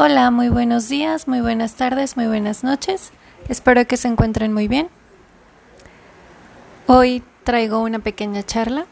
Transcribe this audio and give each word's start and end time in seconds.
Hola, 0.00 0.30
muy 0.30 0.48
buenos 0.48 0.88
días, 0.88 1.26
muy 1.26 1.40
buenas 1.40 1.74
tardes, 1.74 2.16
muy 2.16 2.28
buenas 2.28 2.62
noches. 2.62 3.10
Espero 3.48 3.84
que 3.84 3.96
se 3.96 4.06
encuentren 4.06 4.52
muy 4.52 4.68
bien. 4.68 4.88
Hoy 6.86 7.24
traigo 7.42 7.80
una 7.80 7.98
pequeña 7.98 8.44
charla 8.44 8.86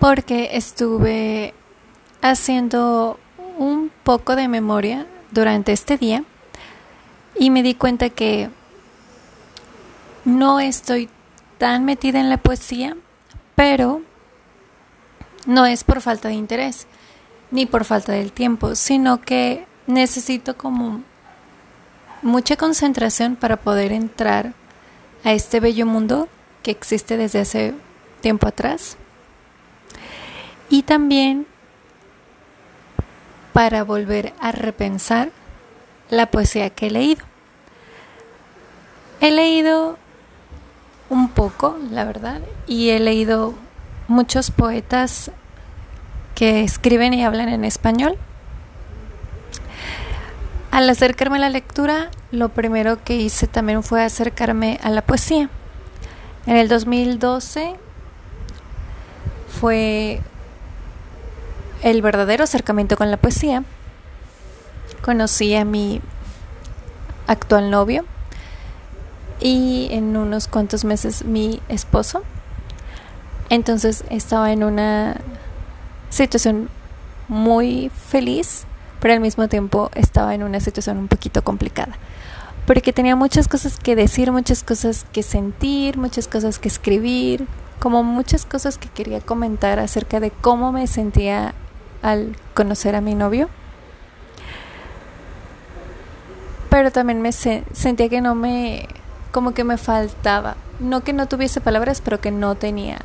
porque 0.00 0.56
estuve 0.56 1.54
haciendo 2.20 3.20
un 3.58 3.92
poco 4.02 4.34
de 4.34 4.48
memoria 4.48 5.06
durante 5.30 5.70
este 5.70 5.98
día 5.98 6.24
y 7.38 7.50
me 7.50 7.62
di 7.62 7.74
cuenta 7.74 8.10
que 8.10 8.50
no 10.24 10.58
estoy 10.58 11.08
tan 11.58 11.84
metida 11.84 12.18
en 12.18 12.28
la 12.28 12.38
poesía, 12.38 12.96
pero 13.54 14.02
no 15.46 15.64
es 15.64 15.84
por 15.84 16.00
falta 16.00 16.26
de 16.26 16.34
interés 16.34 16.88
ni 17.50 17.66
por 17.66 17.84
falta 17.84 18.12
del 18.12 18.32
tiempo, 18.32 18.74
sino 18.74 19.20
que 19.20 19.66
necesito 19.86 20.56
como 20.56 21.02
mucha 22.22 22.56
concentración 22.56 23.36
para 23.36 23.56
poder 23.56 23.92
entrar 23.92 24.52
a 25.24 25.32
este 25.32 25.60
bello 25.60 25.86
mundo 25.86 26.28
que 26.62 26.70
existe 26.70 27.16
desde 27.16 27.40
hace 27.40 27.74
tiempo 28.20 28.46
atrás. 28.46 28.96
Y 30.68 30.82
también 30.82 31.46
para 33.52 33.82
volver 33.82 34.34
a 34.40 34.52
repensar 34.52 35.30
la 36.10 36.30
poesía 36.30 36.70
que 36.70 36.86
he 36.86 36.90
leído. 36.90 37.24
He 39.20 39.30
leído 39.30 39.98
un 41.10 41.28
poco, 41.30 41.76
la 41.90 42.04
verdad, 42.04 42.40
y 42.66 42.90
he 42.90 43.00
leído 43.00 43.54
muchos 44.06 44.50
poetas 44.50 45.32
que 46.38 46.62
escriben 46.62 47.14
y 47.14 47.24
hablan 47.24 47.48
en 47.48 47.64
español. 47.64 48.16
Al 50.70 50.88
acercarme 50.88 51.38
a 51.38 51.40
la 51.40 51.48
lectura, 51.48 52.12
lo 52.30 52.50
primero 52.50 53.02
que 53.02 53.16
hice 53.16 53.48
también 53.48 53.82
fue 53.82 54.04
acercarme 54.04 54.78
a 54.84 54.90
la 54.90 55.02
poesía. 55.02 55.50
En 56.46 56.56
el 56.56 56.68
2012 56.68 57.74
fue 59.60 60.20
el 61.82 62.02
verdadero 62.02 62.44
acercamiento 62.44 62.96
con 62.96 63.10
la 63.10 63.16
poesía. 63.16 63.64
Conocí 65.02 65.56
a 65.56 65.64
mi 65.64 66.00
actual 67.26 67.68
novio 67.68 68.04
y 69.40 69.88
en 69.90 70.16
unos 70.16 70.46
cuantos 70.46 70.84
meses 70.84 71.24
mi 71.24 71.60
esposo. 71.68 72.22
Entonces 73.50 74.04
estaba 74.08 74.52
en 74.52 74.62
una 74.62 75.16
situación 76.10 76.68
muy 77.28 77.90
feliz, 78.08 78.64
pero 79.00 79.14
al 79.14 79.20
mismo 79.20 79.48
tiempo 79.48 79.90
estaba 79.94 80.34
en 80.34 80.42
una 80.42 80.60
situación 80.60 80.98
un 80.98 81.08
poquito 81.08 81.42
complicada. 81.44 81.92
Porque 82.66 82.92
tenía 82.92 83.16
muchas 83.16 83.48
cosas 83.48 83.78
que 83.78 83.96
decir, 83.96 84.30
muchas 84.32 84.62
cosas 84.62 85.06
que 85.12 85.22
sentir, 85.22 85.96
muchas 85.96 86.28
cosas 86.28 86.58
que 86.58 86.68
escribir, 86.68 87.46
como 87.78 88.02
muchas 88.02 88.44
cosas 88.44 88.76
que 88.76 88.88
quería 88.88 89.20
comentar 89.20 89.78
acerca 89.78 90.20
de 90.20 90.30
cómo 90.30 90.72
me 90.72 90.86
sentía 90.86 91.54
al 92.02 92.36
conocer 92.54 92.94
a 92.94 93.00
mi 93.00 93.14
novio. 93.14 93.48
Pero 96.70 96.90
también 96.90 97.22
me 97.22 97.32
sentía 97.32 98.08
que 98.08 98.20
no 98.20 98.34
me, 98.34 98.86
como 99.32 99.52
que 99.52 99.64
me 99.64 99.78
faltaba, 99.78 100.56
no 100.80 101.02
que 101.02 101.12
no 101.12 101.26
tuviese 101.26 101.60
palabras, 101.60 102.02
pero 102.02 102.20
que 102.20 102.30
no 102.30 102.54
tenía 102.56 102.98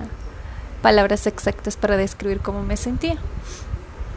palabras 0.83 1.25
exactas 1.25 1.75
para 1.75 1.97
describir 1.97 2.41
cómo 2.41 2.61
me 2.61 2.77
sentía. 2.77 3.17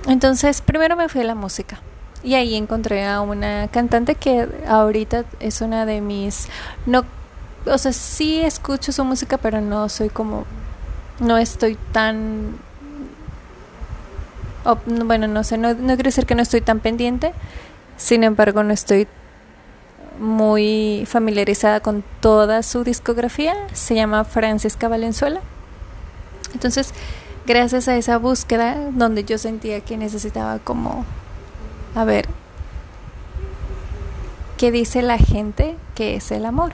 Entonces, 0.06 0.60
primero 0.60 0.96
me 0.96 1.08
fui 1.08 1.22
a 1.22 1.24
la 1.24 1.34
música. 1.34 1.80
Y 2.22 2.34
ahí 2.34 2.54
encontré 2.56 3.06
a 3.06 3.22
una 3.22 3.68
cantante 3.68 4.16
que 4.16 4.46
ahorita 4.68 5.24
es 5.40 5.62
una 5.62 5.86
de 5.86 6.00
mis 6.02 6.48
no 6.84 7.04
o 7.66 7.78
sea, 7.78 7.92
sí 7.92 8.38
escucho 8.38 8.92
su 8.92 9.04
música, 9.04 9.38
pero 9.38 9.60
no 9.60 9.88
soy 9.88 10.08
como 10.08 10.44
no 11.18 11.36
estoy 11.38 11.76
tan 11.92 12.58
bueno, 15.04 15.28
no 15.28 15.44
sé, 15.44 15.58
no, 15.58 15.74
no 15.74 15.94
quiero 15.94 16.08
decir 16.08 16.26
que 16.26 16.34
no 16.34 16.42
estoy 16.42 16.60
tan 16.60 16.80
pendiente, 16.80 17.32
sin 17.96 18.24
embargo 18.24 18.64
no 18.64 18.72
estoy 18.72 19.06
muy 20.18 21.04
familiarizada 21.06 21.80
con 21.80 22.02
toda 22.20 22.62
su 22.62 22.82
discografía, 22.82 23.54
se 23.72 23.94
llama 23.94 24.24
Francisca 24.24 24.88
Valenzuela. 24.88 25.40
Entonces, 26.56 26.94
gracias 27.46 27.86
a 27.86 27.98
esa 27.98 28.16
búsqueda 28.16 28.78
donde 28.92 29.24
yo 29.24 29.36
sentía 29.36 29.80
que 29.80 29.98
necesitaba 29.98 30.58
como, 30.58 31.04
a 31.94 32.06
ver, 32.06 32.26
¿qué 34.56 34.70
dice 34.70 35.02
la 35.02 35.18
gente 35.18 35.76
que 35.94 36.16
es 36.16 36.30
el 36.30 36.46
amor? 36.46 36.72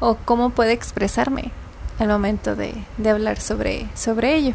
¿O 0.00 0.16
cómo 0.16 0.50
puede 0.50 0.72
expresarme 0.72 1.52
al 2.00 2.08
momento 2.08 2.56
de, 2.56 2.74
de 2.98 3.10
hablar 3.10 3.40
sobre, 3.40 3.86
sobre 3.94 4.34
ello? 4.34 4.54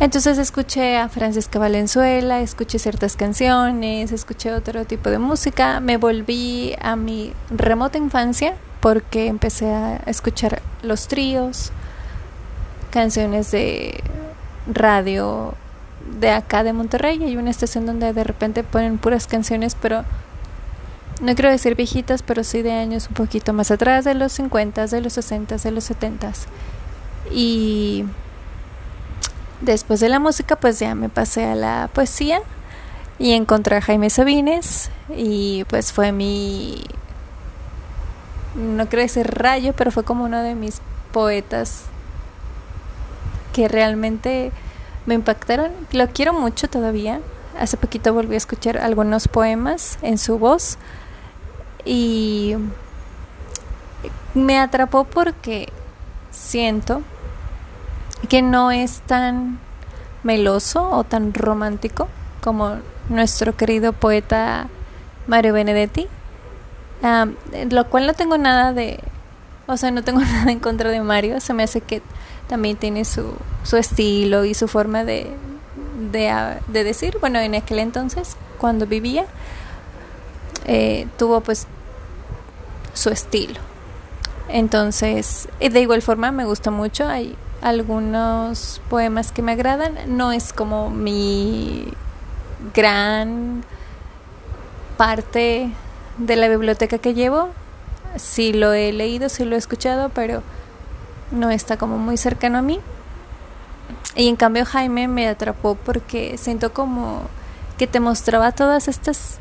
Entonces 0.00 0.38
escuché 0.38 0.96
a 0.96 1.08
Francisca 1.08 1.60
Valenzuela, 1.60 2.40
escuché 2.40 2.80
ciertas 2.80 3.14
canciones, 3.14 4.10
escuché 4.10 4.52
otro 4.52 4.86
tipo 4.86 5.08
de 5.08 5.20
música, 5.20 5.78
me 5.78 5.98
volví 5.98 6.74
a 6.82 6.96
mi 6.96 7.32
remota 7.50 7.96
infancia 7.96 8.56
porque 8.80 9.28
empecé 9.28 9.70
a 9.72 9.98
escuchar 10.06 10.62
los 10.82 11.06
tríos, 11.06 11.70
canciones 12.98 13.52
de 13.52 14.02
radio 14.66 15.54
de 16.18 16.30
acá 16.30 16.64
de 16.64 16.72
Monterrey. 16.72 17.22
Hay 17.22 17.36
una 17.36 17.50
estación 17.50 17.86
donde 17.86 18.12
de 18.12 18.24
repente 18.24 18.64
ponen 18.64 18.98
puras 18.98 19.28
canciones, 19.28 19.76
pero 19.80 20.04
no 21.20 21.32
quiero 21.36 21.48
decir 21.48 21.76
viejitas, 21.76 22.24
pero 22.24 22.42
sí 22.42 22.60
de 22.62 22.72
años 22.72 23.06
un 23.06 23.14
poquito 23.14 23.52
más 23.52 23.70
atrás, 23.70 24.04
de 24.04 24.14
los 24.14 24.32
50, 24.32 24.88
de 24.88 25.00
los 25.00 25.12
60, 25.12 25.58
de 25.58 25.70
los 25.70 25.84
70. 25.84 26.32
Y 27.30 28.04
después 29.60 30.00
de 30.00 30.08
la 30.08 30.18
música, 30.18 30.56
pues 30.56 30.80
ya 30.80 30.96
me 30.96 31.08
pasé 31.08 31.44
a 31.44 31.54
la 31.54 31.90
poesía 31.94 32.40
y 33.20 33.30
encontré 33.34 33.76
a 33.76 33.80
Jaime 33.80 34.10
Sabines 34.10 34.90
y 35.16 35.62
pues 35.68 35.92
fue 35.92 36.10
mi 36.10 36.82
no 38.56 38.88
quiero 38.88 39.02
decir 39.02 39.24
rayo, 39.24 39.72
pero 39.76 39.92
fue 39.92 40.02
como 40.02 40.24
uno 40.24 40.42
de 40.42 40.56
mis 40.56 40.80
poetas 41.12 41.87
que 43.58 43.66
realmente 43.66 44.52
me 45.04 45.14
impactaron. 45.14 45.72
Lo 45.90 46.06
quiero 46.06 46.32
mucho 46.32 46.68
todavía. 46.68 47.20
Hace 47.58 47.76
poquito 47.76 48.14
volví 48.14 48.34
a 48.34 48.36
escuchar 48.36 48.78
algunos 48.78 49.26
poemas 49.26 49.98
en 50.00 50.16
su 50.16 50.38
voz 50.38 50.78
y 51.84 52.54
me 54.32 54.60
atrapó 54.60 55.02
porque 55.02 55.72
siento 56.30 57.02
que 58.28 58.42
no 58.42 58.70
es 58.70 59.00
tan 59.00 59.58
meloso 60.22 60.88
o 60.88 61.02
tan 61.02 61.34
romántico 61.34 62.06
como 62.40 62.76
nuestro 63.08 63.56
querido 63.56 63.92
poeta 63.92 64.68
Mario 65.26 65.52
Benedetti, 65.52 66.06
lo 67.70 67.88
cual 67.88 68.06
no 68.06 68.14
tengo 68.14 68.38
nada 68.38 68.72
de, 68.72 69.00
o 69.66 69.76
sea, 69.76 69.90
no 69.90 70.04
tengo 70.04 70.20
nada 70.32 70.52
en 70.52 70.60
contra 70.60 70.90
de 70.90 71.00
Mario, 71.00 71.40
se 71.40 71.54
me 71.54 71.64
hace 71.64 71.80
que 71.80 72.02
también 72.48 72.76
tiene 72.76 73.04
su, 73.04 73.32
su 73.62 73.76
estilo 73.76 74.44
y 74.44 74.54
su 74.54 74.66
forma 74.66 75.04
de, 75.04 75.30
de, 76.10 76.56
de, 76.66 76.84
decir. 76.84 77.18
Bueno, 77.20 77.38
en 77.38 77.54
aquel 77.54 77.78
entonces, 77.78 78.36
cuando 78.58 78.86
vivía, 78.86 79.26
eh, 80.66 81.06
tuvo 81.16 81.40
pues 81.40 81.66
su 82.94 83.10
estilo. 83.10 83.60
Entonces, 84.48 85.48
de 85.60 85.80
igual 85.80 86.02
forma 86.02 86.32
me 86.32 86.44
gusta 86.44 86.70
mucho. 86.70 87.06
Hay 87.06 87.36
algunos 87.60 88.80
poemas 88.88 89.30
que 89.30 89.42
me 89.42 89.52
agradan. 89.52 90.16
No 90.16 90.32
es 90.32 90.52
como 90.52 90.90
mi 90.90 91.92
gran 92.74 93.64
parte 94.96 95.70
de 96.16 96.36
la 96.36 96.48
biblioteca 96.48 96.98
que 96.98 97.14
llevo. 97.14 97.50
Sí 98.16 98.52
lo 98.52 98.72
he 98.72 98.92
leído, 98.92 99.28
sí 99.28 99.44
lo 99.44 99.54
he 99.54 99.58
escuchado, 99.58 100.08
pero 100.08 100.42
no 101.30 101.50
está 101.50 101.76
como 101.76 101.98
muy 101.98 102.16
cercano 102.16 102.58
a 102.58 102.62
mí. 102.62 102.80
Y 104.14 104.28
en 104.28 104.36
cambio 104.36 104.64
Jaime 104.64 105.08
me 105.08 105.28
atrapó 105.28 105.74
porque 105.76 106.36
siento 106.38 106.72
como 106.72 107.22
que 107.76 107.86
te 107.86 108.00
mostraba 108.00 108.52
todas 108.52 108.88
estas 108.88 109.38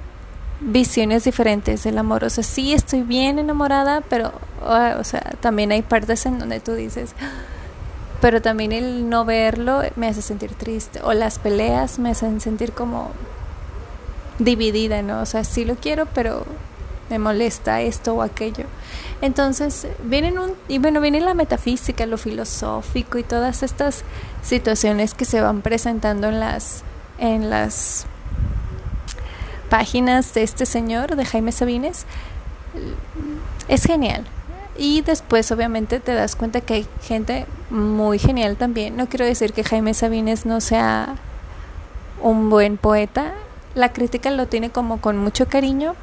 visiones 0.60 1.24
diferentes 1.24 1.84
del 1.84 1.98
amor. 1.98 2.24
O 2.24 2.30
sea, 2.30 2.44
sí 2.44 2.74
estoy 2.74 3.02
bien 3.02 3.40
enamorada, 3.40 4.02
pero, 4.10 4.32
o 4.62 5.04
sea, 5.04 5.22
también 5.40 5.72
hay 5.72 5.82
partes 5.82 6.26
en 6.26 6.40
donde 6.40 6.60
tú 6.60 6.74
dices, 6.74 7.14
pero 8.22 8.42
también 8.42 8.72
el 8.72 9.10
no 9.10 9.26
verlo 9.26 9.82
me 9.96 10.08
hace 10.08 10.22
sentir 10.22 10.54
triste. 10.54 11.02
O 11.04 11.14
las 11.14 11.40
peleas 11.40 12.00
me 12.00 12.12
hacen 12.12 12.42
sentir 12.42 12.72
como 12.74 13.12
dividida, 14.40 15.02
¿no? 15.02 15.22
O 15.22 15.26
sea, 15.26 15.44
sí 15.44 15.66
lo 15.66 15.76
quiero, 15.76 16.06
pero 16.14 16.46
me 17.10 17.20
molesta 17.20 17.82
esto 17.82 18.16
o 18.16 18.22
aquello. 18.22 18.66
Entonces, 19.22 19.88
vienen 20.04 20.38
un, 20.38 20.54
y 20.68 20.78
bueno, 20.78 21.02
viene 21.02 21.20
la 21.22 21.34
metafísica, 21.34 22.06
lo 22.06 22.18
filosófico 22.18 23.18
y 23.18 23.24
todas 23.24 23.64
estas 23.64 24.04
situaciones 24.44 25.16
que 25.16 25.26
se 25.26 25.42
van 25.42 25.62
presentando 25.62 26.28
en 26.28 26.40
las, 26.40 26.84
en 27.18 27.50
las 27.50 28.06
páginas 29.70 30.34
de 30.36 30.44
este 30.44 30.66
señor, 30.66 31.16
de 31.16 31.26
Jaime 31.26 31.52
Sabines, 31.52 32.06
es 33.68 33.84
genial. 33.86 34.26
Y 34.78 35.02
después 35.02 35.52
obviamente 35.52 36.00
te 36.00 36.14
das 36.14 36.36
cuenta 36.36 36.62
que 36.62 36.76
hay 36.76 36.88
gente 37.02 37.48
muy 37.72 38.20
genial 38.20 38.56
también. 38.56 38.96
No 38.96 39.10
quiero 39.10 39.26
decir 39.26 39.52
que 39.52 39.64
Jaime 39.64 39.96
Sabines 39.96 40.46
no 40.46 40.62
sea 40.62 41.16
un 42.22 42.52
buen 42.52 42.78
poeta. 42.78 43.34
La 43.74 43.92
crítica 43.92 44.30
lo 44.30 44.48
tiene 44.48 44.70
como 44.70 45.02
con 45.02 45.18
mucho 45.18 45.48
cariño. 45.48 45.96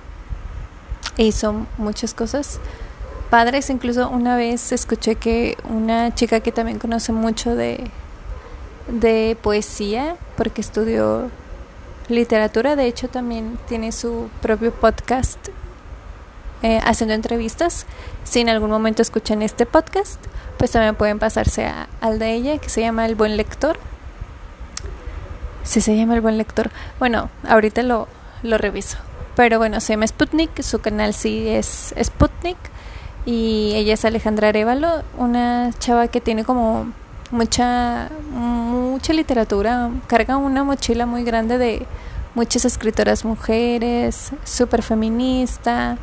Hizo 1.16 1.66
muchas 1.78 2.12
cosas 2.14 2.58
padres. 3.34 3.68
Incluso 3.68 4.08
una 4.10 4.36
vez 4.36 4.70
escuché 4.70 5.16
que 5.16 5.58
una 5.68 6.14
chica 6.14 6.38
que 6.38 6.52
también 6.52 6.78
conoce 6.78 7.10
mucho 7.10 7.56
de, 7.56 7.90
de 8.86 9.36
poesía, 9.42 10.14
porque 10.36 10.60
estudió 10.60 11.32
literatura, 12.08 12.76
de 12.76 12.86
hecho 12.86 13.08
también 13.08 13.58
tiene 13.66 13.90
su 13.90 14.28
propio 14.40 14.70
podcast 14.72 15.48
eh, 16.62 16.78
haciendo 16.84 17.12
entrevistas. 17.12 17.86
Si 18.22 18.38
en 18.38 18.50
algún 18.50 18.70
momento 18.70 19.02
escuchan 19.02 19.42
este 19.42 19.66
podcast, 19.66 20.20
pues 20.56 20.70
también 20.70 20.94
pueden 20.94 21.18
pasarse 21.18 21.68
al 22.00 22.20
de 22.20 22.34
ella, 22.34 22.58
que 22.58 22.68
se 22.68 22.82
llama 22.82 23.04
El 23.04 23.16
Buen 23.16 23.36
Lector. 23.36 23.80
Si 25.64 25.80
se 25.80 25.96
llama 25.96 26.14
El 26.14 26.20
Buen 26.20 26.38
Lector. 26.38 26.70
Bueno, 27.00 27.30
ahorita 27.48 27.82
lo, 27.82 28.06
lo 28.44 28.58
reviso. 28.58 28.98
Pero 29.34 29.58
bueno, 29.58 29.80
se 29.80 29.94
llama 29.94 30.06
Sputnik, 30.06 30.62
su 30.62 30.78
canal 30.78 31.14
sí 31.14 31.48
es 31.48 31.92
Sputnik. 32.00 32.73
Y 33.26 33.72
ella 33.74 33.94
es 33.94 34.04
Alejandra 34.04 34.48
Arevalo, 34.48 35.02
una 35.16 35.70
chava 35.78 36.08
que 36.08 36.20
tiene 36.20 36.44
como 36.44 36.92
mucha, 37.30 38.10
mucha 38.30 39.12
literatura, 39.12 39.90
carga 40.06 40.36
una 40.36 40.62
mochila 40.62 41.06
muy 41.06 41.24
grande 41.24 41.58
de 41.58 41.86
muchas 42.34 42.64
escritoras 42.64 43.24
mujeres, 43.24 44.32
súper 44.44 44.82
feminista, 44.82 45.96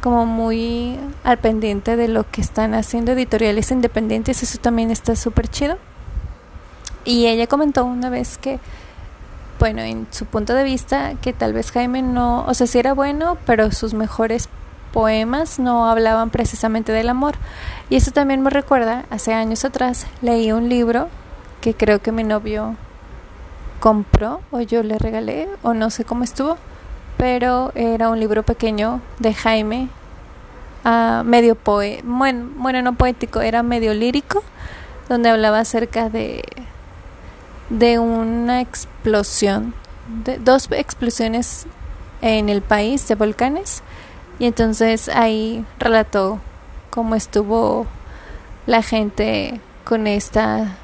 como 0.00 0.24
muy 0.24 0.98
al 1.24 1.38
pendiente 1.38 1.96
de 1.96 2.08
lo 2.08 2.28
que 2.30 2.40
están 2.40 2.74
haciendo 2.74 3.12
editoriales 3.12 3.70
independientes, 3.70 4.42
eso 4.42 4.58
también 4.58 4.90
está 4.90 5.16
súper 5.16 5.48
chido. 5.48 5.78
Y 7.04 7.26
ella 7.26 7.46
comentó 7.46 7.84
una 7.84 8.10
vez 8.10 8.38
que, 8.38 8.58
bueno, 9.58 9.82
en 9.82 10.06
su 10.10 10.24
punto 10.24 10.54
de 10.54 10.64
vista, 10.64 11.14
que 11.20 11.32
tal 11.32 11.52
vez 11.52 11.70
Jaime 11.70 12.02
no, 12.02 12.44
o 12.46 12.54
sea, 12.54 12.66
sí 12.66 12.78
era 12.78 12.94
bueno, 12.94 13.36
pero 13.46 13.70
sus 13.72 13.94
mejores 13.94 14.48
poemas 14.92 15.58
no 15.58 15.88
hablaban 15.88 16.30
precisamente 16.30 16.92
del 16.92 17.08
amor. 17.08 17.34
Y 17.90 17.96
eso 17.96 18.10
también 18.10 18.42
me 18.42 18.50
recuerda, 18.50 19.04
hace 19.10 19.32
años 19.34 19.64
atrás 19.64 20.06
leí 20.22 20.52
un 20.52 20.68
libro 20.68 21.08
que 21.60 21.74
creo 21.74 22.00
que 22.00 22.12
mi 22.12 22.24
novio 22.24 22.76
compró 23.80 24.40
o 24.50 24.60
yo 24.60 24.82
le 24.82 24.98
regalé 24.98 25.48
o 25.62 25.74
no 25.74 25.90
sé 25.90 26.04
cómo 26.04 26.24
estuvo, 26.24 26.56
pero 27.16 27.72
era 27.74 28.08
un 28.08 28.20
libro 28.20 28.42
pequeño 28.42 29.00
de 29.18 29.34
Jaime, 29.34 29.88
uh, 30.84 31.24
medio 31.24 31.54
poe, 31.54 32.00
bueno, 32.04 32.48
bueno, 32.56 32.82
no 32.82 32.94
poético, 32.94 33.40
era 33.40 33.62
medio 33.62 33.94
lírico, 33.94 34.42
donde 35.08 35.30
hablaba 35.30 35.60
acerca 35.60 36.08
de, 36.08 36.44
de 37.70 37.98
una 37.98 38.60
explosión, 38.60 39.74
de 40.24 40.38
dos 40.38 40.68
explosiones 40.70 41.66
en 42.22 42.48
el 42.48 42.62
país 42.62 43.06
de 43.08 43.14
volcanes, 43.14 43.82
y 44.38 44.46
entonces 44.46 45.08
ahí 45.08 45.64
relató 45.78 46.40
cómo 46.90 47.14
estuvo 47.14 47.86
la 48.66 48.82
gente 48.82 49.60
con 49.84 50.06
esta 50.06 50.76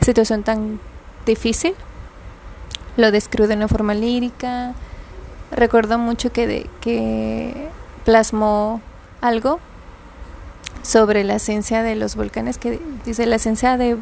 situación 0.00 0.42
tan 0.42 0.80
difícil. 1.26 1.74
Lo 2.96 3.10
describió 3.10 3.48
de 3.48 3.54
una 3.54 3.68
forma 3.68 3.94
lírica, 3.94 4.74
recuerdo 5.50 5.98
mucho 5.98 6.32
que, 6.32 6.46
de, 6.46 6.70
que 6.80 7.68
plasmó 8.04 8.80
algo 9.20 9.60
sobre 10.82 11.24
la 11.24 11.38
ciencia 11.38 11.82
de 11.82 11.94
los 11.94 12.16
volcanes, 12.16 12.58
que 12.58 12.80
dice 13.04 13.24
la 13.26 13.38
ciencia 13.38 13.76
de, 13.76 13.96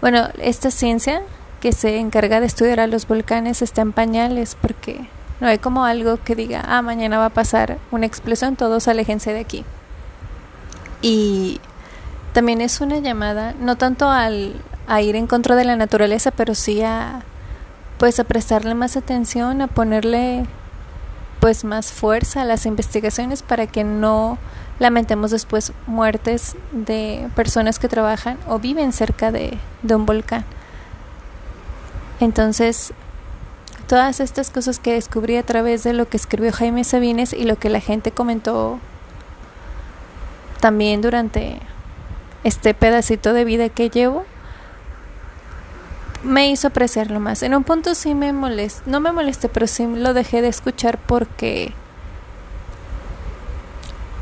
bueno, 0.00 0.28
esta 0.38 0.70
ciencia 0.70 1.22
que 1.60 1.72
se 1.72 1.98
encarga 1.98 2.40
de 2.40 2.46
estudiar 2.46 2.80
a 2.80 2.86
los 2.86 3.06
volcanes 3.06 3.62
está 3.62 3.82
en 3.82 3.92
pañales 3.92 4.56
porque 4.60 5.06
no 5.40 5.48
hay 5.48 5.58
como 5.58 5.84
algo 5.84 6.18
que 6.22 6.34
diga, 6.34 6.62
ah, 6.66 6.82
mañana 6.82 7.18
va 7.18 7.26
a 7.26 7.30
pasar 7.30 7.78
una 7.90 8.06
explosión, 8.06 8.56
todos 8.56 8.88
aléjense 8.88 9.32
de 9.32 9.40
aquí. 9.40 9.64
Y 11.00 11.60
también 12.32 12.60
es 12.60 12.80
una 12.80 12.98
llamada, 12.98 13.54
no 13.60 13.76
tanto 13.76 14.08
al, 14.08 14.54
a 14.86 15.02
ir 15.02 15.16
en 15.16 15.26
contra 15.26 15.56
de 15.56 15.64
la 15.64 15.76
naturaleza, 15.76 16.30
pero 16.30 16.54
sí 16.54 16.82
a 16.82 17.22
pues 17.98 18.18
a 18.18 18.24
prestarle 18.24 18.74
más 18.74 18.96
atención, 18.96 19.62
a 19.62 19.68
ponerle 19.68 20.44
pues 21.38 21.64
más 21.64 21.92
fuerza 21.92 22.42
a 22.42 22.44
las 22.44 22.66
investigaciones 22.66 23.42
para 23.42 23.68
que 23.68 23.84
no 23.84 24.38
lamentemos 24.80 25.30
después 25.30 25.72
muertes 25.86 26.56
de 26.72 27.28
personas 27.36 27.78
que 27.78 27.88
trabajan 27.88 28.38
o 28.48 28.58
viven 28.58 28.92
cerca 28.92 29.30
de, 29.30 29.56
de 29.82 29.94
un 29.94 30.04
volcán. 30.04 30.44
Entonces, 32.18 32.92
todas 33.92 34.20
estas 34.20 34.48
cosas 34.48 34.78
que 34.78 34.94
descubrí 34.94 35.36
a 35.36 35.42
través 35.42 35.82
de 35.82 35.92
lo 35.92 36.08
que 36.08 36.16
escribió 36.16 36.50
Jaime 36.50 36.82
Sabines 36.82 37.34
y 37.34 37.44
lo 37.44 37.58
que 37.58 37.68
la 37.68 37.78
gente 37.78 38.10
comentó 38.10 38.78
también 40.60 41.02
durante 41.02 41.58
este 42.42 42.72
pedacito 42.72 43.34
de 43.34 43.44
vida 43.44 43.68
que 43.68 43.90
llevo, 43.90 44.24
me 46.22 46.48
hizo 46.48 46.68
apreciarlo 46.68 47.20
más. 47.20 47.42
En 47.42 47.54
un 47.54 47.64
punto 47.64 47.94
sí 47.94 48.14
me 48.14 48.32
molesta, 48.32 48.80
no 48.86 48.98
me 49.00 49.12
molesté, 49.12 49.50
pero 49.50 49.66
sí 49.66 49.86
lo 49.86 50.14
dejé 50.14 50.40
de 50.40 50.48
escuchar 50.48 50.96
porque 50.96 51.74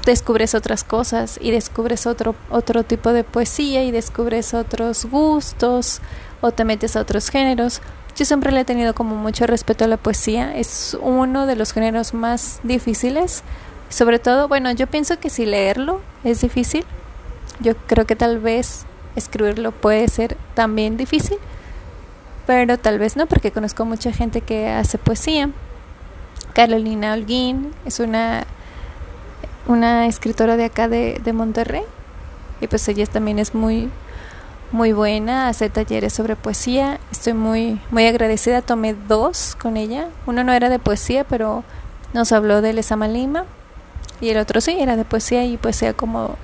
descubres 0.04 0.56
otras 0.56 0.82
cosas 0.82 1.38
y 1.40 1.52
descubres 1.52 2.08
otro 2.08 2.34
otro 2.50 2.82
tipo 2.82 3.12
de 3.12 3.22
poesía 3.22 3.84
y 3.84 3.92
descubres 3.92 4.52
otros 4.52 5.04
gustos 5.04 6.00
o 6.40 6.50
te 6.50 6.64
metes 6.64 6.96
a 6.96 7.02
otros 7.02 7.28
géneros. 7.28 7.80
Yo 8.16 8.24
siempre 8.24 8.52
le 8.52 8.60
he 8.60 8.64
tenido 8.64 8.94
como 8.94 9.16
mucho 9.16 9.46
respeto 9.46 9.84
a 9.84 9.88
la 9.88 9.96
poesía, 9.96 10.54
es 10.56 10.96
uno 11.00 11.46
de 11.46 11.56
los 11.56 11.72
géneros 11.72 12.12
más 12.12 12.60
difíciles. 12.62 13.42
Sobre 13.88 14.18
todo, 14.18 14.46
bueno, 14.46 14.70
yo 14.72 14.86
pienso 14.86 15.18
que 15.18 15.30
si 15.30 15.46
leerlo 15.46 16.00
es 16.22 16.40
difícil, 16.40 16.84
yo 17.60 17.76
creo 17.76 18.06
que 18.06 18.16
tal 18.16 18.38
vez 18.38 18.84
escribirlo 19.16 19.72
puede 19.72 20.06
ser 20.08 20.36
también 20.54 20.96
difícil, 20.96 21.38
pero 22.46 22.78
tal 22.78 22.98
vez 22.98 23.16
no, 23.16 23.26
porque 23.26 23.52
conozco 23.52 23.84
mucha 23.84 24.12
gente 24.12 24.40
que 24.40 24.68
hace 24.68 24.98
poesía. 24.98 25.50
Carolina 26.52 27.14
Holguín 27.14 27.72
es 27.84 28.00
una, 28.00 28.44
una 29.66 30.06
escritora 30.06 30.56
de 30.56 30.64
acá 30.64 30.88
de, 30.88 31.20
de 31.22 31.32
Monterrey 31.32 31.82
y 32.60 32.66
pues 32.66 32.86
ella 32.88 33.06
también 33.06 33.38
es 33.38 33.54
muy 33.54 33.88
muy 34.72 34.92
buena, 34.92 35.48
hace 35.48 35.68
talleres 35.68 36.12
sobre 36.12 36.36
poesía, 36.36 37.00
estoy 37.10 37.32
muy 37.34 37.80
muy 37.90 38.06
agradecida, 38.06 38.62
tomé 38.62 38.94
dos 38.94 39.56
con 39.60 39.76
ella, 39.76 40.08
uno 40.26 40.44
no 40.44 40.52
era 40.52 40.68
de 40.68 40.78
poesía, 40.78 41.24
pero 41.24 41.64
nos 42.12 42.32
habló 42.32 42.62
de 42.62 42.72
Lesama 42.72 43.08
Lima. 43.08 43.44
Y 44.20 44.28
el 44.28 44.36
otro 44.38 44.60
sí, 44.60 44.76
era 44.78 44.96
de 44.96 45.04
poesía 45.04 45.44
y 45.44 45.56
poesía 45.56 45.94
como 45.94 46.36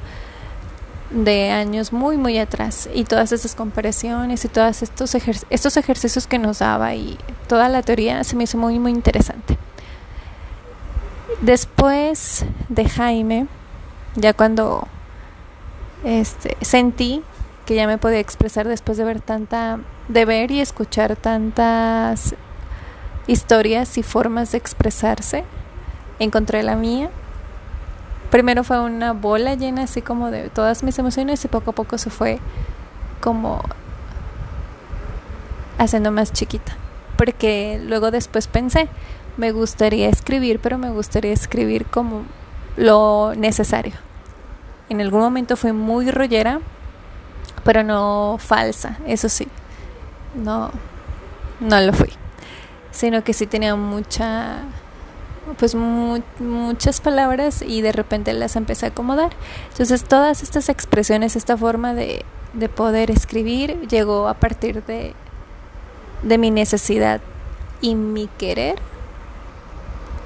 de 1.10 1.50
años 1.50 1.92
muy 1.92 2.16
muy 2.16 2.38
atrás. 2.38 2.88
Y 2.94 3.04
todas 3.04 3.32
esas 3.32 3.54
comparaciones 3.54 4.44
y 4.44 4.48
todos 4.48 4.82
estos 4.82 5.14
estos 5.50 5.76
ejercicios 5.76 6.26
que 6.26 6.38
nos 6.38 6.58
daba 6.60 6.94
y 6.94 7.18
toda 7.48 7.68
la 7.68 7.82
teoría 7.82 8.24
se 8.24 8.36
me 8.36 8.44
hizo 8.44 8.58
muy 8.58 8.78
muy 8.78 8.92
interesante. 8.92 9.58
Después 11.42 12.44
de 12.68 12.88
Jaime, 12.88 13.46
ya 14.14 14.32
cuando 14.32 14.88
este 16.04 16.56
sentí 16.62 17.22
que 17.66 17.74
ya 17.74 17.86
me 17.86 17.98
podía 17.98 18.20
expresar 18.20 18.66
después 18.66 18.96
de 18.96 19.04
ver 19.04 19.20
tanta 19.20 19.78
de 20.08 20.24
ver 20.24 20.50
y 20.50 20.60
escuchar 20.60 21.16
tantas 21.16 22.34
historias 23.26 23.98
y 23.98 24.02
formas 24.02 24.52
de 24.52 24.58
expresarse, 24.58 25.44
encontré 26.18 26.62
la 26.62 26.76
mía 26.76 27.10
primero 28.30 28.64
fue 28.64 28.80
una 28.80 29.12
bola 29.12 29.54
llena 29.54 29.84
así 29.84 30.02
como 30.02 30.30
de 30.30 30.50
todas 30.50 30.82
mis 30.82 30.98
emociones 30.98 31.44
y 31.44 31.48
poco 31.48 31.70
a 31.70 31.74
poco 31.74 31.98
se 31.98 32.10
fue 32.10 32.38
como 33.20 33.62
haciendo 35.78 36.10
más 36.10 36.32
chiquita. 36.32 36.76
Porque 37.16 37.80
luego 37.82 38.10
después 38.10 38.46
pensé, 38.46 38.88
me 39.36 39.52
gustaría 39.52 40.08
escribir, 40.08 40.60
pero 40.60 40.76
me 40.78 40.90
gustaría 40.90 41.32
escribir 41.32 41.86
como 41.86 42.24
lo 42.76 43.32
necesario. 43.34 43.94
En 44.88 45.00
algún 45.00 45.20
momento 45.20 45.56
fue 45.56 45.72
muy 45.72 46.10
rollera, 46.10 46.60
pero 47.66 47.82
no 47.82 48.36
falsa, 48.38 48.96
eso 49.06 49.28
sí. 49.28 49.48
No, 50.36 50.70
no 51.58 51.80
lo 51.80 51.92
fui. 51.92 52.10
Sino 52.92 53.24
que 53.24 53.34
sí 53.34 53.46
tenía 53.46 53.74
mucha 53.74 54.60
pues 55.58 55.76
muchas 55.76 57.00
palabras 57.00 57.62
y 57.62 57.80
de 57.80 57.92
repente 57.92 58.32
las 58.32 58.56
empecé 58.56 58.86
a 58.86 58.88
acomodar. 58.90 59.30
Entonces 59.70 60.04
todas 60.04 60.42
estas 60.42 60.68
expresiones, 60.68 61.36
esta 61.36 61.56
forma 61.56 61.92
de, 61.92 62.24
de 62.52 62.68
poder 62.68 63.10
escribir 63.10 63.80
llegó 63.88 64.28
a 64.28 64.34
partir 64.34 64.84
de, 64.84 65.14
de 66.22 66.38
mi 66.38 66.50
necesidad 66.50 67.20
y 67.80 67.96
mi 67.96 68.28
querer 68.38 68.76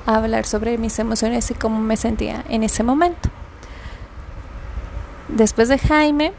hablar 0.06 0.46
sobre 0.46 0.76
mis 0.76 0.98
emociones 0.98 1.50
y 1.50 1.54
cómo 1.54 1.80
me 1.80 1.96
sentía 1.96 2.44
en 2.48 2.64
ese 2.64 2.82
momento. 2.82 3.30
Después 5.28 5.68
de 5.68 5.78
Jaime, 5.78 6.32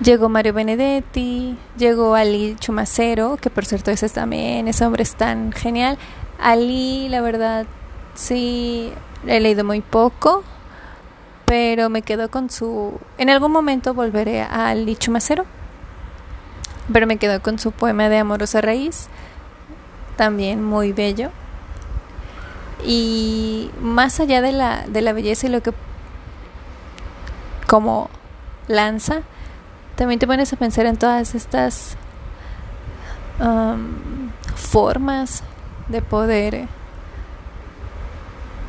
llegó 0.00 0.28
Mario 0.28 0.52
Benedetti, 0.52 1.56
llegó 1.76 2.14
Ali 2.14 2.56
Chumacero, 2.58 3.36
que 3.36 3.50
por 3.50 3.64
cierto 3.64 3.90
ese 3.90 4.08
también, 4.08 4.68
ese 4.68 4.84
hombre 4.84 5.02
es 5.02 5.14
tan 5.14 5.52
genial. 5.52 5.98
Ali, 6.38 7.08
la 7.08 7.20
verdad, 7.20 7.66
sí, 8.14 8.92
he 9.26 9.40
leído 9.40 9.64
muy 9.64 9.80
poco, 9.80 10.44
pero 11.44 11.88
me 11.90 12.02
quedo 12.02 12.30
con 12.30 12.50
su... 12.50 12.98
En 13.18 13.30
algún 13.30 13.52
momento 13.52 13.94
volveré 13.94 14.42
a 14.42 14.68
Ali 14.68 14.96
Chumacero, 14.96 15.46
pero 16.92 17.06
me 17.06 17.16
quedo 17.16 17.40
con 17.40 17.58
su 17.58 17.72
poema 17.72 18.08
de 18.08 18.18
Amorosa 18.18 18.60
Raíz, 18.60 19.08
también 20.16 20.62
muy 20.62 20.92
bello. 20.92 21.30
Y 22.84 23.70
más 23.80 24.20
allá 24.20 24.42
de 24.42 24.52
la, 24.52 24.84
de 24.86 25.00
la 25.00 25.12
belleza 25.12 25.46
y 25.46 25.50
lo 25.50 25.62
que 25.62 25.72
como 27.66 28.10
lanza, 28.68 29.22
también 29.96 30.20
te 30.20 30.26
pones 30.26 30.52
a 30.52 30.56
pensar 30.56 30.86
en 30.86 30.96
todas 30.96 31.34
estas 31.34 31.96
formas 34.54 35.42
de 35.88 36.00
poder 36.00 36.68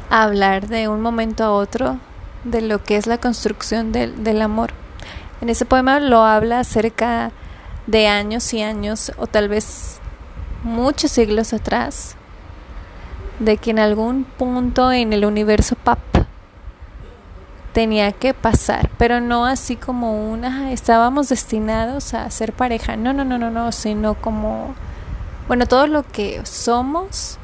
hablar 0.09 0.67
de 0.67 0.87
un 0.87 1.01
momento 1.01 1.43
a 1.43 1.51
otro 1.51 1.99
de 2.43 2.61
lo 2.61 2.83
que 2.83 2.97
es 2.97 3.07
la 3.07 3.17
construcción 3.17 3.91
del, 3.91 4.23
del 4.23 4.41
amor. 4.41 4.71
En 5.41 5.49
ese 5.49 5.65
poema 5.65 5.99
lo 5.99 6.23
habla 6.23 6.59
acerca 6.59 7.31
de 7.85 8.07
años 8.07 8.53
y 8.53 8.61
años 8.61 9.11
o 9.17 9.27
tal 9.27 9.47
vez 9.47 9.99
muchos 10.63 11.11
siglos 11.11 11.53
atrás 11.53 12.15
de 13.39 13.57
que 13.57 13.71
en 13.71 13.79
algún 13.79 14.23
punto 14.23 14.91
en 14.91 15.13
el 15.13 15.25
universo 15.25 15.75
pap 15.75 15.99
tenía 17.77 18.11
que 18.11 18.33
pasar, 18.33 18.89
pero 18.97 19.21
no 19.21 19.45
así 19.45 19.75
como 19.75 20.31
una 20.31 20.71
estábamos 20.71 21.29
destinados 21.29 22.15
a 22.15 22.27
ser 22.31 22.51
pareja. 22.51 22.97
No, 22.97 23.13
no, 23.13 23.23
no, 23.23 23.37
no, 23.37 23.51
no, 23.51 23.71
sino 23.71 24.15
como 24.15 24.73
bueno, 25.47 25.67
todo 25.67 25.85
lo 25.85 26.01
que 26.01 26.43
somos 26.43 27.37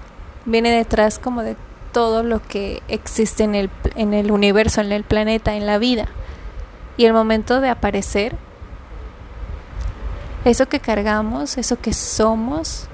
viene 0.45 0.71
detrás 0.71 1.19
como 1.19 1.43
de 1.43 1.55
todo 1.91 2.23
lo 2.23 2.41
que 2.41 2.81
existe 2.87 3.43
en 3.43 3.53
el 3.53 3.69
en 3.93 4.15
el 4.15 4.31
universo, 4.31 4.81
en 4.81 4.91
el 4.91 5.03
planeta, 5.03 5.53
en 5.53 5.67
la 5.67 5.77
vida. 5.77 6.07
Y 6.97 7.05
el 7.05 7.13
momento 7.13 7.61
de 7.61 7.69
aparecer 7.69 8.35
eso 10.45 10.65
que 10.67 10.79
cargamos, 10.79 11.59
eso 11.59 11.79
que 11.79 11.93
somos, 11.93 12.87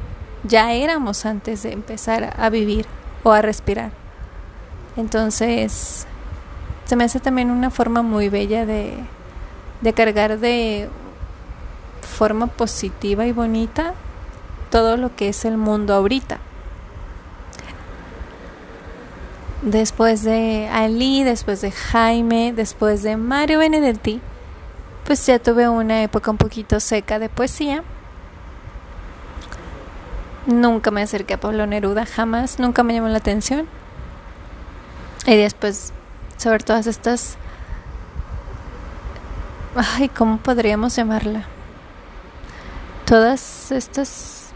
ya 0.43 0.73
éramos 0.73 1.25
antes 1.25 1.63
de 1.63 1.71
empezar 1.71 2.35
a 2.37 2.49
vivir 2.49 2.85
o 3.23 3.31
a 3.31 3.41
respirar. 3.41 3.91
Entonces, 4.97 6.05
se 6.89 6.95
me 6.95 7.03
hace 7.03 7.19
también 7.19 7.51
una 7.51 7.69
forma 7.69 8.01
muy 8.01 8.29
bella 8.29 8.65
de, 8.65 8.95
de 9.81 9.93
cargar 9.93 10.39
de 10.39 10.89
forma 12.01 12.47
positiva 12.47 13.27
y 13.27 13.31
bonita 13.31 13.93
todo 14.71 14.97
lo 14.97 15.15
que 15.15 15.29
es 15.29 15.45
el 15.45 15.55
mundo 15.55 15.93
ahorita. 15.93 16.39
Después 19.61 20.23
de 20.23 20.67
Ali, 20.73 21.23
después 21.23 21.61
de 21.61 21.69
Jaime, 21.69 22.53
después 22.53 23.03
de 23.03 23.17
Mario 23.17 23.59
Benedetti, 23.59 24.19
pues 25.05 25.23
ya 25.27 25.37
tuve 25.37 25.69
una 25.69 26.01
época 26.01 26.31
un 26.31 26.37
poquito 26.37 26.79
seca 26.79 27.19
de 27.19 27.29
poesía. 27.29 27.83
Nunca 30.47 30.89
me 30.89 31.03
acerqué 31.03 31.35
a 31.35 31.39
Pablo 31.39 31.67
Neruda, 31.67 32.07
jamás, 32.07 32.57
nunca 32.57 32.81
me 32.81 32.95
llamó 32.95 33.09
la 33.09 33.19
atención. 33.19 33.67
Y 35.27 35.35
después 35.35 35.93
sobre 36.39 36.63
todas 36.63 36.87
estas... 36.87 37.37
Ay, 39.75 40.09
¿cómo 40.09 40.37
podríamos 40.37 40.95
llamarla? 40.95 41.45
Todas 43.05 43.71
estas 43.71 44.51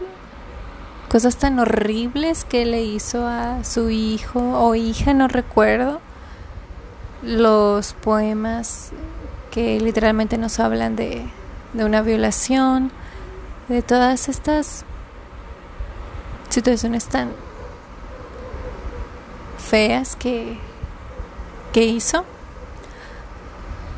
cosas 1.08 1.36
tan 1.36 1.58
horribles 1.58 2.44
que 2.44 2.64
le 2.64 2.82
hizo 2.82 3.26
a 3.26 3.62
su 3.64 3.90
hijo 3.90 4.40
o 4.40 4.74
hija, 4.74 5.12
no 5.12 5.28
recuerdo. 5.28 6.00
Los 7.22 7.92
poemas 7.92 8.90
que 9.50 9.78
literalmente 9.78 10.38
nos 10.38 10.58
hablan 10.60 10.96
de, 10.96 11.26
de 11.74 11.84
una 11.84 12.00
violación, 12.02 12.90
de 13.68 13.82
todas 13.82 14.28
estas 14.28 14.84
situaciones 16.48 17.06
tan 17.06 17.30
feas 19.58 20.16
que 20.16 20.58
que 21.74 21.84
hizo, 21.84 22.24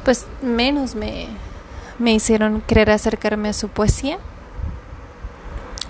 pues 0.03 0.25
menos 0.41 0.95
me, 0.95 1.29
me 1.99 2.15
hicieron 2.15 2.63
querer 2.63 2.91
acercarme 2.91 3.51
a 3.51 3.53
su 3.53 3.69
poesía. 3.69 4.19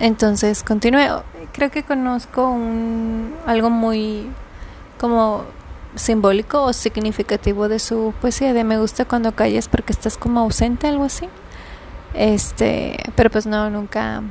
Entonces 0.01 0.63
continué. 0.63 1.09
Creo 1.53 1.71
que 1.71 1.83
conozco 1.83 2.49
un, 2.49 3.33
algo 3.45 3.69
muy 3.69 4.27
como 4.99 5.45
simbólico 5.95 6.61
o 6.61 6.73
significativo 6.73 7.69
de 7.69 7.79
su 7.79 8.13
poesía 8.19 8.53
de 8.53 8.65
me 8.65 8.77
gusta 8.77 9.05
cuando 9.05 9.31
calles 9.31 9.69
porque 9.69 9.93
estás 9.93 10.17
como 10.17 10.41
ausente, 10.41 10.87
algo 10.87 11.05
así. 11.05 11.29
Este, 12.13 12.97
pero 13.15 13.29
pues 13.29 13.47
no, 13.47 13.69
nunca 13.69 14.23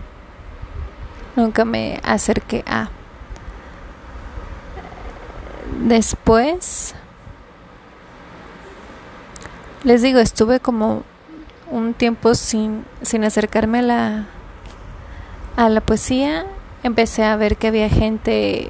nunca 1.36 1.64
me 1.64 2.00
acerqué 2.04 2.64
a. 2.66 2.90
Después 5.80 6.94
les 9.86 10.02
digo, 10.02 10.18
estuve 10.18 10.58
como 10.58 11.04
un 11.70 11.94
tiempo 11.94 12.34
sin, 12.34 12.84
sin 13.02 13.22
acercarme 13.22 13.78
a 13.78 13.82
la, 13.82 14.26
a 15.54 15.68
la 15.68 15.80
poesía. 15.80 16.44
Empecé 16.82 17.22
a 17.22 17.36
ver 17.36 17.56
que 17.56 17.68
había 17.68 17.88
gente 17.88 18.68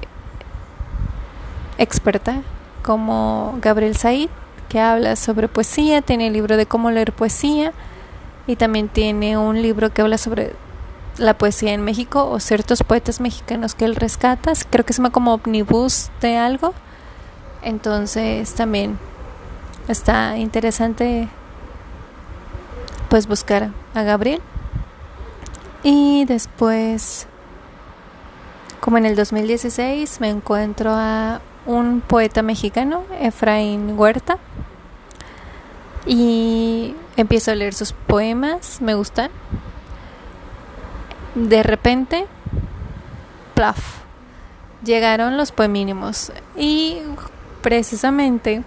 experta 1.78 2.42
como 2.82 3.56
Gabriel 3.62 3.96
Said, 3.96 4.28
que 4.68 4.78
habla 4.78 5.16
sobre 5.16 5.49
poesía, 5.49 6.02
tiene 6.02 6.26
el 6.26 6.35
libro 6.35 6.58
de 6.58 6.66
cómo 6.66 6.90
leer 6.90 7.14
poesía 7.14 7.73
y 8.46 8.56
también 8.56 8.88
tiene 8.88 9.38
un 9.38 9.62
libro 9.62 9.94
que 9.94 10.02
habla 10.02 10.18
sobre 10.18 10.52
la 11.16 11.38
poesía 11.38 11.73
en 11.73 11.80
México 11.80 12.28
o 12.28 12.40
ciertos 12.40 12.82
poetas 12.82 13.23
mexicanos 13.23 13.75
que 13.75 13.87
él 13.87 13.96
rescata, 13.96 14.52
creo 14.68 14.85
que 14.85 14.92
se 14.92 14.99
llama 14.99 15.12
como 15.12 15.32
omnibus 15.32 16.11
de 16.20 16.37
algo. 16.37 16.75
Entonces 17.62 18.54
también 18.54 18.99
está 19.88 20.37
interesante 20.37 21.28
pues 23.09 23.26
buscar 23.26 23.71
a 23.95 24.02
Gabriel. 24.02 24.40
Y 25.83 26.25
después 26.25 27.28
como 28.81 28.99
en 28.99 29.07
el 29.07 29.16
2016 29.16 30.21
me 30.21 30.28
encuentro 30.28 30.93
a 30.95 31.40
un 31.66 32.00
poeta 32.00 32.43
mexicano 32.43 33.02
Efraín 33.21 33.99
Huerta. 33.99 34.38
Y 36.07 36.95
empiezo 37.16 37.50
a 37.50 37.57
leer 37.57 37.75
sus 37.75 37.93
poemas 37.93 38.81
me 38.81 38.95
gustan. 38.95 39.31
De 41.35 41.64
repente 41.64 42.26
plaf 43.55 44.02
llegaron 44.85 45.37
los 45.37 45.50
poemínimos. 45.50 46.33
Y 46.57 46.99
precisamente 47.61 48.62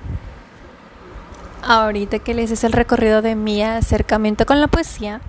ahorita 1.63 2.19
que 2.19 2.33
les 2.33 2.51
hice 2.51 2.67
el 2.67 2.73
recorrido 2.73 3.21
de 3.21 3.35
mi 3.35 3.63
acercamiento 3.63 4.45
con 4.45 4.59
la 4.59 4.67
poesía, 4.67 5.21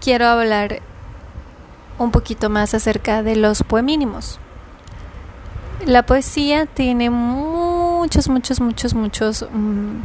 quiero 0.00 0.26
hablar 0.26 0.80
un 1.98 2.10
poquito 2.10 2.50
más 2.50 2.74
acerca 2.74 3.22
de 3.22 3.36
los 3.36 3.62
poemínimos. 3.62 4.38
La 5.86 6.04
poesía 6.04 6.66
tiene 6.66 7.10
muchos, 7.10 8.28
muchos, 8.28 8.60
muchos, 8.60 8.94
muchos, 8.94 9.46
mm, 9.52 10.00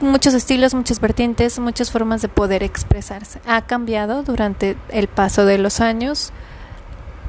muchos 0.00 0.34
estilos, 0.34 0.74
muchas 0.74 1.00
vertientes, 1.00 1.58
muchas 1.58 1.90
formas 1.90 2.22
de 2.22 2.28
poder 2.28 2.62
expresarse. 2.62 3.40
Ha 3.46 3.62
cambiado 3.62 4.22
durante 4.22 4.76
el 4.90 5.08
paso 5.08 5.44
de 5.44 5.58
los 5.58 5.80
años 5.80 6.32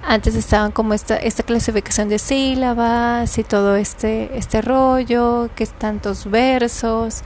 antes 0.03 0.35
estaban 0.35 0.71
como 0.71 0.93
esta, 0.93 1.15
esta 1.17 1.43
clasificación 1.43 2.09
de 2.09 2.19
sílabas 2.19 3.37
y 3.37 3.43
todo 3.43 3.75
este, 3.75 4.37
este 4.37 4.61
rollo, 4.61 5.49
que 5.55 5.63
es 5.63 5.71
tantos 5.71 6.29
versos. 6.29 7.21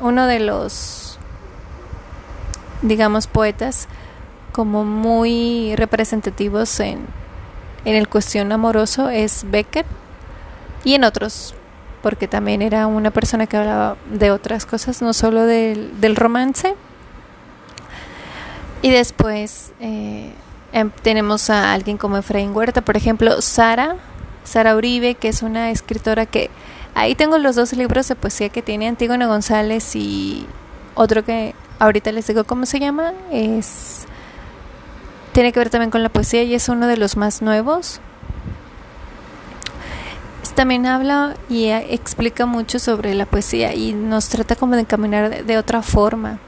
Uno 0.00 0.26
de 0.26 0.40
los, 0.40 1.18
digamos, 2.82 3.26
poetas 3.26 3.88
como 4.52 4.84
muy 4.84 5.74
representativos 5.76 6.80
en, 6.80 7.06
en 7.84 7.94
el 7.94 8.08
cuestión 8.08 8.52
amoroso 8.52 9.08
es 9.08 9.44
Becker 9.50 9.86
y 10.84 10.94
en 10.94 11.04
otros, 11.04 11.54
porque 12.02 12.28
también 12.28 12.62
era 12.62 12.86
una 12.86 13.10
persona 13.10 13.46
que 13.46 13.56
hablaba 13.56 13.96
de 14.10 14.30
otras 14.30 14.66
cosas, 14.66 15.00
no 15.02 15.12
solo 15.12 15.42
del, 15.42 16.00
del 16.00 16.14
romance. 16.16 16.74
Y 18.82 18.90
después... 18.90 19.72
Eh, 19.80 20.32
Em, 20.76 20.90
tenemos 20.90 21.48
a 21.48 21.72
alguien 21.72 21.96
como 21.96 22.18
Efraín 22.18 22.54
Huerta, 22.54 22.82
por 22.82 22.98
ejemplo, 22.98 23.40
Sara, 23.40 23.96
Sara 24.44 24.76
Uribe, 24.76 25.14
que 25.14 25.28
es 25.28 25.40
una 25.40 25.70
escritora 25.70 26.26
que 26.26 26.50
ahí 26.94 27.14
tengo 27.14 27.38
los 27.38 27.56
dos 27.56 27.72
libros 27.72 28.08
de 28.08 28.14
poesía 28.14 28.50
que 28.50 28.60
tiene 28.60 28.86
Antígona 28.86 29.26
González 29.26 29.96
y 29.96 30.46
otro 30.94 31.24
que 31.24 31.54
ahorita 31.78 32.12
les 32.12 32.26
digo 32.26 32.44
cómo 32.44 32.66
se 32.66 32.78
llama, 32.78 33.14
es 33.32 34.04
tiene 35.32 35.50
que 35.50 35.60
ver 35.60 35.70
también 35.70 35.90
con 35.90 36.02
la 36.02 36.10
poesía 36.10 36.42
y 36.42 36.54
es 36.54 36.68
uno 36.68 36.86
de 36.86 36.98
los 36.98 37.16
más 37.16 37.40
nuevos. 37.40 38.02
También 40.54 40.84
habla 40.84 41.36
y 41.48 41.68
explica 41.68 42.44
mucho 42.44 42.78
sobre 42.78 43.14
la 43.14 43.24
poesía 43.24 43.74
y 43.74 43.94
nos 43.94 44.28
trata 44.28 44.56
como 44.56 44.76
de 44.76 44.84
caminar 44.84 45.42
de, 45.42 45.56
otra 45.56 45.80
forma. 45.80 46.38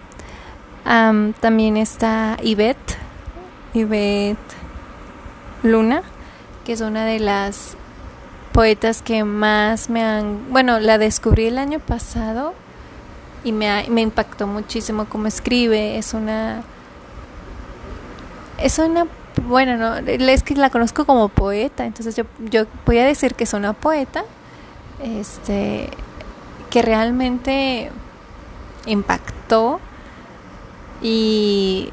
también 0.85 1.78
está 1.78 2.37
Ivette, 2.42 3.07
Ivette 3.75 4.38
Luna, 5.62 6.02
que 6.64 6.72
es 6.72 6.80
una 6.80 7.04
de 7.04 7.20
las 7.20 7.76
poetas 8.52 9.02
que 9.02 9.25
más 9.25 9.90
me 9.90 10.02
han... 10.02 10.50
Bueno, 10.50 10.80
la 10.80 10.98
descubrí 10.98 11.46
el 11.46 11.58
año 11.58 11.78
pasado 11.78 12.54
y 13.44 13.52
me, 13.52 13.87
me 13.88 14.00
impactó 14.00 14.46
muchísimo 14.46 15.06
cómo 15.06 15.26
escribe. 15.26 15.98
Es 15.98 16.14
una 16.14 16.62
es 18.58 18.78
una 18.78 19.06
bueno 19.46 19.76
no 19.76 19.96
es 20.08 20.42
que 20.42 20.56
la 20.56 20.68
conozco 20.68 21.04
como 21.04 21.28
poeta 21.28 21.87
entonces 21.87 22.16
yo 22.16 22.25
yo 22.50 22.66
voy 22.84 22.98
a 22.98 23.04
decir 23.04 23.37
que 23.37 23.44
es 23.44 23.52
una 23.52 23.72
poeta 23.72 24.25
este 25.00 25.88
que 26.70 26.82
realmente 26.82 27.90
impactó 28.87 29.80
y 31.00 31.92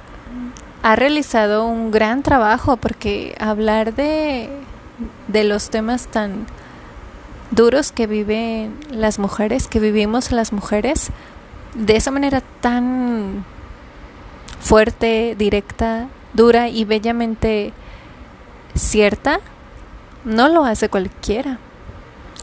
ha 0.85 0.95
realizado 0.95 1.65
un 1.65 1.89
gran 1.89 2.21
trabajo 2.21 2.77
porque 2.77 3.35
hablar 3.39 3.95
de 3.95 4.49
de 5.27 5.43
los 5.43 5.69
temas 5.69 6.07
tan 6.07 6.45
duros 7.51 7.91
que 7.91 8.07
viven 8.07 8.77
las 8.91 9.19
mujeres 9.19 9.67
que 9.67 9.79
vivimos 9.79 10.31
las 10.31 10.53
mujeres 10.53 11.11
de 11.73 11.95
esa 11.95 12.11
manera 12.11 12.41
tan 12.61 13.43
fuerte 14.61 15.35
directa 15.37 16.07
dura 16.33 16.69
y 16.69 16.85
bellamente 16.85 17.73
cierta, 18.75 19.39
no 20.23 20.49
lo 20.49 20.65
hace 20.65 20.89
cualquiera. 20.89 21.59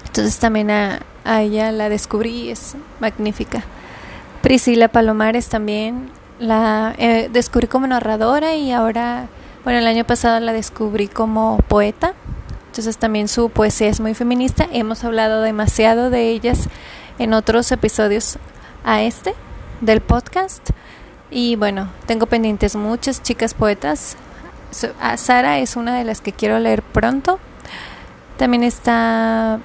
Entonces 0.06 0.38
también 0.38 0.70
a, 0.70 1.00
ella 1.24 1.72
la 1.72 1.88
descubrí, 1.88 2.50
es 2.50 2.74
magnífica. 3.00 3.62
Priscila 4.42 4.88
Palomares 4.88 5.48
también 5.48 6.10
la 6.42 6.94
eh, 6.98 7.30
descubrí 7.32 7.68
como 7.68 7.86
narradora 7.86 8.56
y 8.56 8.72
ahora, 8.72 9.28
bueno, 9.64 9.78
el 9.78 9.86
año 9.86 10.04
pasado 10.04 10.40
la 10.40 10.52
descubrí 10.52 11.08
como 11.08 11.58
poeta. 11.68 12.14
Entonces 12.66 12.98
también 12.98 13.28
su 13.28 13.48
poesía 13.50 13.88
es 13.88 14.00
muy 14.00 14.14
feminista. 14.14 14.66
Hemos 14.72 15.04
hablado 15.04 15.42
demasiado 15.42 16.10
de 16.10 16.30
ellas 16.30 16.68
en 17.18 17.32
otros 17.32 17.70
episodios 17.70 18.38
a 18.84 19.02
este 19.02 19.34
del 19.80 20.00
podcast. 20.00 20.70
Y 21.30 21.56
bueno, 21.56 21.90
tengo 22.06 22.26
pendientes 22.26 22.74
muchas 22.74 23.22
chicas 23.22 23.54
poetas. 23.54 24.16
Sara 25.16 25.58
es 25.58 25.76
una 25.76 25.96
de 25.96 26.04
las 26.04 26.20
que 26.20 26.32
quiero 26.32 26.58
leer 26.58 26.82
pronto. 26.82 27.38
También 28.36 28.64
está... 28.64 29.60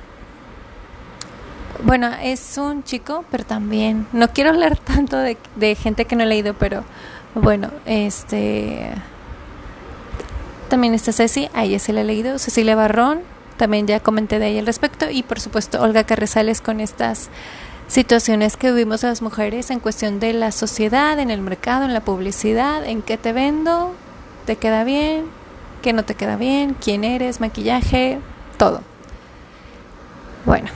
Bueno, 1.84 2.10
es 2.22 2.58
un 2.58 2.84
chico, 2.84 3.24
pero 3.30 3.46
también... 3.46 4.08
No 4.12 4.30
quiero 4.30 4.52
leer 4.54 4.78
tanto 4.80 5.18
de, 5.18 5.38
de 5.56 5.76
gente 5.76 6.06
que 6.06 6.16
no 6.16 6.24
he 6.24 6.28
leído, 6.28 6.54
pero 6.54 6.84
bueno, 7.36 7.70
este... 7.86 8.92
También 10.70 10.94
está 10.94 11.14
Ceci, 11.14 11.50
a 11.54 11.64
ella 11.64 11.80
se 11.80 11.94
la 11.94 12.02
he 12.02 12.04
leído. 12.04 12.40
Cecilia 12.40 12.76
Barrón, 12.76 13.22
también 13.56 13.88
ya 13.88 14.00
comenté 14.00 14.38
de 14.40 14.48
ella 14.48 14.60
al 14.60 14.66
respecto. 14.66 15.10
Y 15.10 15.24
por 15.24 15.40
supuesto 15.40 15.82
Olga 15.82 16.04
Carrizales 16.04 16.62
con 16.62 16.82
estas 16.82 17.30
situaciones 17.88 18.58
que 18.58 18.72
vivimos 18.72 19.04
las 19.04 19.22
mujeres 19.22 19.72
en 19.72 19.80
cuestión 19.80 20.20
de 20.20 20.34
la 20.34 20.52
sociedad, 20.52 21.20
en 21.20 21.32
el 21.32 21.42
mercado, 21.42 21.86
en 21.86 21.94
la 21.94 22.02
publicidad, 22.02 22.86
en 22.86 23.02
qué 23.02 23.18
te 23.18 23.32
vendo, 23.32 23.94
te 24.46 24.58
queda 24.58 24.84
bien, 24.84 25.26
qué 25.82 25.94
no 25.94 26.04
te 26.04 26.16
queda 26.16 26.36
bien, 26.36 26.76
quién 26.82 27.06
eres, 27.06 27.40
maquillaje, 27.40 28.20
todo. 28.58 28.82
Bueno, 30.46 30.70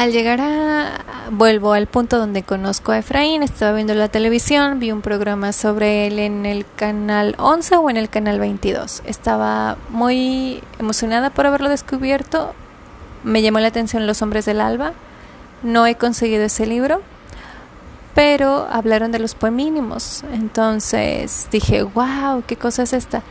al 0.00 0.12
llegar 0.12 0.40
a, 0.40 1.04
vuelvo 1.30 1.74
al 1.74 1.86
punto 1.86 2.18
donde 2.18 2.42
conozco 2.42 2.90
a 2.90 2.96
Efraín, 2.96 3.42
estaba 3.42 3.74
viendo 3.74 3.92
la 3.92 4.08
televisión, 4.08 4.80
vi 4.80 4.92
un 4.92 5.02
programa 5.02 5.52
sobre 5.52 6.06
él 6.06 6.18
en 6.18 6.46
el 6.46 6.64
canal 6.74 7.34
11 7.36 7.76
o 7.76 7.90
en 7.90 7.98
el 7.98 8.08
canal 8.08 8.40
22. 8.40 9.02
Estaba 9.04 9.76
muy 9.90 10.62
emocionada 10.78 11.28
por 11.28 11.44
haberlo 11.44 11.68
descubierto, 11.68 12.54
me 13.24 13.42
llamó 13.42 13.60
la 13.60 13.68
atención 13.68 14.06
Los 14.06 14.22
Hombres 14.22 14.46
del 14.46 14.62
Alba. 14.62 14.94
No 15.62 15.86
he 15.86 15.96
conseguido 15.96 16.44
ese 16.44 16.64
libro, 16.64 17.02
pero 18.14 18.68
hablaron 18.72 19.12
de 19.12 19.18
los 19.18 19.34
poemínimos. 19.34 20.24
Entonces 20.32 21.46
dije, 21.52 21.82
wow, 21.82 22.42
¿qué 22.46 22.56
cosa 22.56 22.84
es 22.84 22.94
esta? 22.94 23.22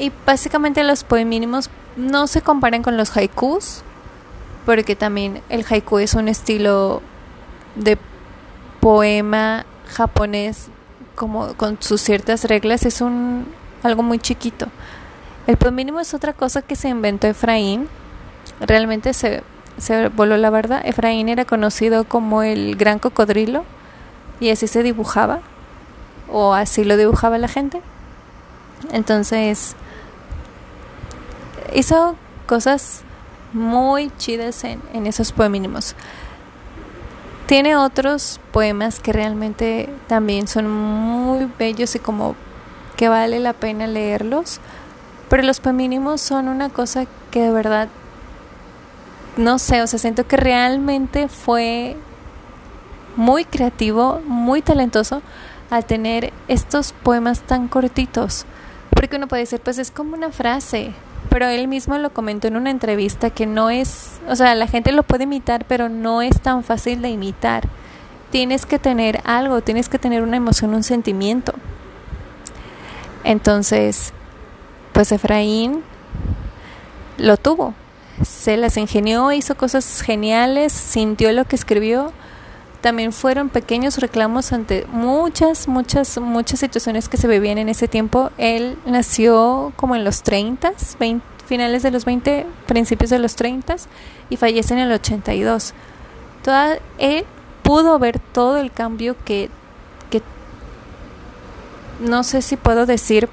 Y 0.00 0.10
básicamente 0.26 0.82
los 0.82 1.04
poemínimos 1.04 1.70
no 1.96 2.26
se 2.26 2.42
comparan 2.42 2.82
con 2.82 2.96
los 2.96 3.16
haikus, 3.16 3.84
porque 4.66 4.96
también 4.96 5.42
el 5.48 5.64
haiku 5.68 5.98
es 5.98 6.14
un 6.14 6.28
estilo 6.28 7.02
de 7.74 7.98
poema 8.80 9.64
japonés 9.86 10.68
como 11.14 11.54
con 11.54 11.76
sus 11.80 12.00
ciertas 12.00 12.44
reglas, 12.44 12.86
es 12.86 13.00
un 13.00 13.46
algo 13.82 14.02
muy 14.02 14.18
chiquito. 14.18 14.66
El 15.46 15.56
poemínimo 15.56 16.00
es 16.00 16.14
otra 16.14 16.32
cosa 16.32 16.62
que 16.62 16.76
se 16.76 16.88
inventó 16.88 17.26
Efraín 17.26 17.88
realmente 18.60 19.14
se, 19.14 19.42
se 19.78 20.08
voló 20.08 20.36
la 20.36 20.50
verdad. 20.50 20.82
Efraín 20.84 21.28
era 21.28 21.44
conocido 21.44 22.04
como 22.04 22.42
el 22.42 22.76
gran 22.76 22.98
cocodrilo 22.98 23.64
y 24.38 24.50
así 24.50 24.66
se 24.66 24.82
dibujaba 24.82 25.40
o 26.30 26.54
así 26.54 26.84
lo 26.84 26.96
dibujaba 26.96 27.38
la 27.38 27.48
gente. 27.48 27.80
Entonces 28.92 29.74
hizo 31.74 32.16
cosas 32.46 33.02
muy 33.52 34.10
chidas 34.16 34.64
en, 34.64 35.06
esos 35.06 35.32
poemínimos. 35.32 35.94
Tiene 37.46 37.76
otros 37.76 38.40
poemas 38.52 39.00
que 39.00 39.12
realmente 39.12 39.88
también 40.06 40.46
son 40.46 40.70
muy 40.70 41.50
bellos 41.58 41.94
y 41.94 41.98
como 41.98 42.36
que 42.96 43.08
vale 43.08 43.40
la 43.40 43.52
pena 43.52 43.86
leerlos. 43.86 44.60
Pero 45.28 45.42
los 45.42 45.60
poemínimos 45.60 46.20
son 46.20 46.48
una 46.48 46.68
cosa 46.68 47.06
que 47.30 47.42
de 47.42 47.50
verdad 47.50 47.88
no 49.36 49.58
sé, 49.58 49.80
o 49.82 49.86
sea, 49.86 49.98
siento 49.98 50.26
que 50.26 50.36
realmente 50.36 51.28
fue 51.28 51.96
muy 53.16 53.44
creativo, 53.44 54.20
muy 54.26 54.62
talentoso 54.62 55.22
al 55.70 55.84
tener 55.84 56.32
estos 56.48 56.92
poemas 56.92 57.40
tan 57.40 57.68
cortitos. 57.68 58.44
Porque 58.90 59.16
uno 59.16 59.28
puede 59.28 59.42
decir, 59.42 59.60
pues 59.60 59.78
es 59.78 59.90
como 59.90 60.14
una 60.14 60.30
frase, 60.30 60.92
pero 61.30 61.46
él 61.46 61.68
mismo 61.68 61.96
lo 61.96 62.12
comentó 62.12 62.48
en 62.48 62.56
una 62.56 62.70
entrevista 62.70 63.30
que 63.30 63.46
no 63.46 63.70
es, 63.70 64.20
o 64.28 64.36
sea, 64.36 64.54
la 64.54 64.66
gente 64.66 64.92
lo 64.92 65.04
puede 65.04 65.24
imitar, 65.24 65.64
pero 65.66 65.88
no 65.88 66.20
es 66.20 66.40
tan 66.40 66.64
fácil 66.64 67.00
de 67.00 67.08
imitar. 67.08 67.68
Tienes 68.30 68.66
que 68.66 68.78
tener 68.78 69.20
algo, 69.24 69.62
tienes 69.62 69.88
que 69.88 69.98
tener 69.98 70.22
una 70.22 70.36
emoción, 70.36 70.74
un 70.74 70.82
sentimiento. 70.82 71.54
Entonces, 73.24 74.12
pues 74.92 75.12
Efraín 75.12 75.82
lo 77.16 77.36
tuvo, 77.36 77.74
se 78.22 78.56
las 78.56 78.76
ingenió, 78.76 79.32
hizo 79.32 79.56
cosas 79.56 80.02
geniales, 80.02 80.72
sintió 80.72 81.32
lo 81.32 81.44
que 81.44 81.56
escribió. 81.56 82.12
También 82.80 83.12
fueron 83.12 83.50
pequeños 83.50 83.98
reclamos 83.98 84.52
ante 84.52 84.86
muchas, 84.90 85.68
muchas, 85.68 86.18
muchas 86.18 86.60
situaciones 86.60 87.10
que 87.10 87.18
se 87.18 87.28
vivían 87.28 87.58
en 87.58 87.68
ese 87.68 87.88
tiempo. 87.88 88.30
Él 88.38 88.78
nació 88.86 89.72
como 89.76 89.96
en 89.96 90.04
los 90.04 90.22
30, 90.22 90.72
finales 91.46 91.82
de 91.82 91.90
los 91.90 92.06
20, 92.06 92.46
principios 92.66 93.10
de 93.10 93.18
los 93.18 93.36
30 93.36 93.76
y 94.30 94.36
fallece 94.36 94.72
en 94.72 94.80
el 94.80 94.92
82. 94.92 95.74
Toda, 96.42 96.78
él 96.96 97.26
pudo 97.62 97.98
ver 97.98 98.18
todo 98.18 98.56
el 98.56 98.72
cambio 98.72 99.14
que, 99.26 99.50
que 100.08 100.22
no 102.00 102.22
sé 102.22 102.40
si 102.40 102.56
puedo 102.56 102.86
decir 102.86 103.28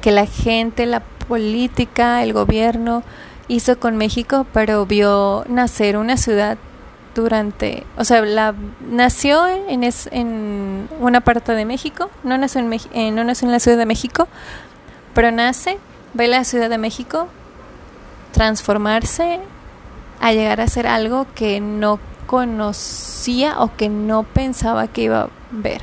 que 0.00 0.10
la 0.10 0.26
gente, 0.26 0.86
la 0.86 1.00
política, 1.28 2.24
el 2.24 2.32
gobierno, 2.32 3.04
hizo 3.46 3.78
con 3.78 3.96
México, 3.96 4.44
pero 4.52 4.86
vio 4.86 5.44
nacer 5.48 5.96
una 5.96 6.16
ciudad 6.16 6.58
durante, 7.22 7.84
o 7.96 8.04
sea, 8.04 8.22
la, 8.22 8.54
nació 8.80 9.46
en, 9.46 9.82
es, 9.82 10.08
en 10.12 10.88
una 11.00 11.20
parte 11.20 11.52
de 11.52 11.64
México, 11.64 12.10
no 12.22 12.38
nació 12.38 12.60
en, 12.60 12.72
eh, 12.72 13.10
no 13.10 13.24
nació 13.24 13.46
en 13.46 13.52
la 13.52 13.60
Ciudad 13.60 13.78
de 13.78 13.86
México, 13.86 14.28
pero 15.14 15.30
nace, 15.30 15.78
ve 16.14 16.28
la 16.28 16.44
Ciudad 16.44 16.70
de 16.70 16.78
México 16.78 17.28
transformarse 18.32 19.40
a 20.20 20.32
llegar 20.32 20.60
a 20.60 20.68
ser 20.68 20.86
algo 20.86 21.26
que 21.34 21.60
no 21.60 21.98
conocía 22.26 23.60
o 23.60 23.74
que 23.76 23.88
no 23.88 24.22
pensaba 24.22 24.86
que 24.86 25.02
iba 25.02 25.22
a 25.22 25.28
ver. 25.50 25.82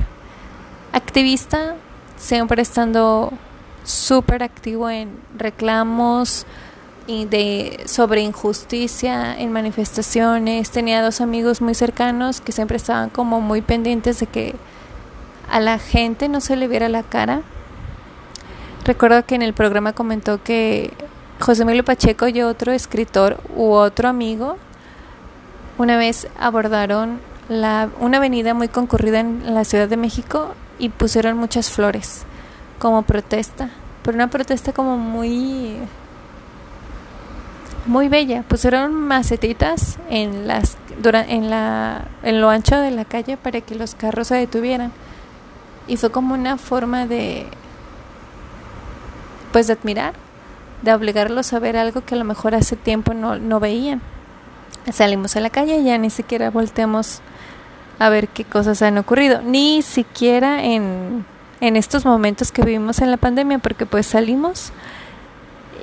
Activista 0.92 1.74
siempre 2.16 2.62
estando 2.62 3.32
súper 3.84 4.42
activo 4.42 4.88
en 4.88 5.18
reclamos 5.36 6.46
de 7.06 7.84
sobre 7.86 8.20
injusticia 8.20 9.38
en 9.38 9.52
manifestaciones. 9.52 10.70
Tenía 10.70 11.02
dos 11.02 11.20
amigos 11.20 11.60
muy 11.60 11.74
cercanos 11.74 12.40
que 12.40 12.52
siempre 12.52 12.76
estaban 12.76 13.10
como 13.10 13.40
muy 13.40 13.62
pendientes 13.62 14.20
de 14.20 14.26
que 14.26 14.54
a 15.50 15.60
la 15.60 15.78
gente 15.78 16.28
no 16.28 16.40
se 16.40 16.56
le 16.56 16.68
viera 16.68 16.88
la 16.88 17.02
cara. 17.02 17.42
Recuerdo 18.84 19.24
que 19.24 19.34
en 19.34 19.42
el 19.42 19.54
programa 19.54 19.92
comentó 19.92 20.42
que 20.42 20.92
José 21.40 21.62
Emilio 21.62 21.84
Pacheco 21.84 22.28
y 22.28 22.42
otro 22.42 22.72
escritor 22.72 23.40
u 23.54 23.72
otro 23.72 24.08
amigo 24.08 24.56
una 25.78 25.96
vez 25.96 26.28
abordaron 26.38 27.20
la, 27.48 27.90
una 28.00 28.16
avenida 28.16 28.54
muy 28.54 28.68
concurrida 28.68 29.20
en 29.20 29.54
la 29.54 29.64
Ciudad 29.64 29.88
de 29.88 29.96
México 29.96 30.54
y 30.78 30.88
pusieron 30.88 31.36
muchas 31.36 31.70
flores 31.70 32.24
como 32.78 33.02
protesta, 33.02 33.70
pero 34.02 34.16
una 34.16 34.28
protesta 34.28 34.72
como 34.72 34.96
muy 34.96 35.76
muy 37.86 38.08
bella. 38.08 38.42
Pusieron 38.42 38.94
macetitas 38.94 39.98
en 40.10 40.46
las 40.46 40.76
en 41.04 41.50
la 41.50 42.04
en 42.22 42.40
lo 42.40 42.50
ancho 42.50 42.76
de 42.76 42.90
la 42.90 43.04
calle 43.04 43.36
para 43.36 43.60
que 43.60 43.74
los 43.74 43.94
carros 43.94 44.28
se 44.28 44.36
detuvieran. 44.36 44.92
Y 45.86 45.96
fue 45.96 46.10
como 46.10 46.34
una 46.34 46.56
forma 46.56 47.06
de 47.06 47.46
pues 49.52 49.68
de 49.68 49.74
admirar, 49.74 50.14
de 50.82 50.92
obligarlos 50.92 51.52
a 51.52 51.58
ver 51.58 51.76
algo 51.76 52.04
que 52.04 52.14
a 52.14 52.18
lo 52.18 52.24
mejor 52.24 52.54
hace 52.54 52.76
tiempo 52.76 53.14
no, 53.14 53.38
no 53.38 53.60
veían. 53.60 54.02
Salimos 54.92 55.36
a 55.36 55.40
la 55.40 55.50
calle 55.50 55.78
y 55.78 55.84
ya 55.84 55.98
ni 55.98 56.10
siquiera 56.10 56.50
volteamos 56.50 57.20
a 57.98 58.08
ver 58.08 58.28
qué 58.28 58.44
cosas 58.44 58.82
han 58.82 58.98
ocurrido, 58.98 59.40
ni 59.42 59.82
siquiera 59.82 60.62
en, 60.62 61.24
en 61.60 61.76
estos 61.76 62.04
momentos 62.04 62.52
que 62.52 62.62
vivimos 62.62 63.00
en 63.00 63.10
la 63.10 63.16
pandemia, 63.16 63.58
porque 63.58 63.86
pues 63.86 64.06
salimos 64.06 64.72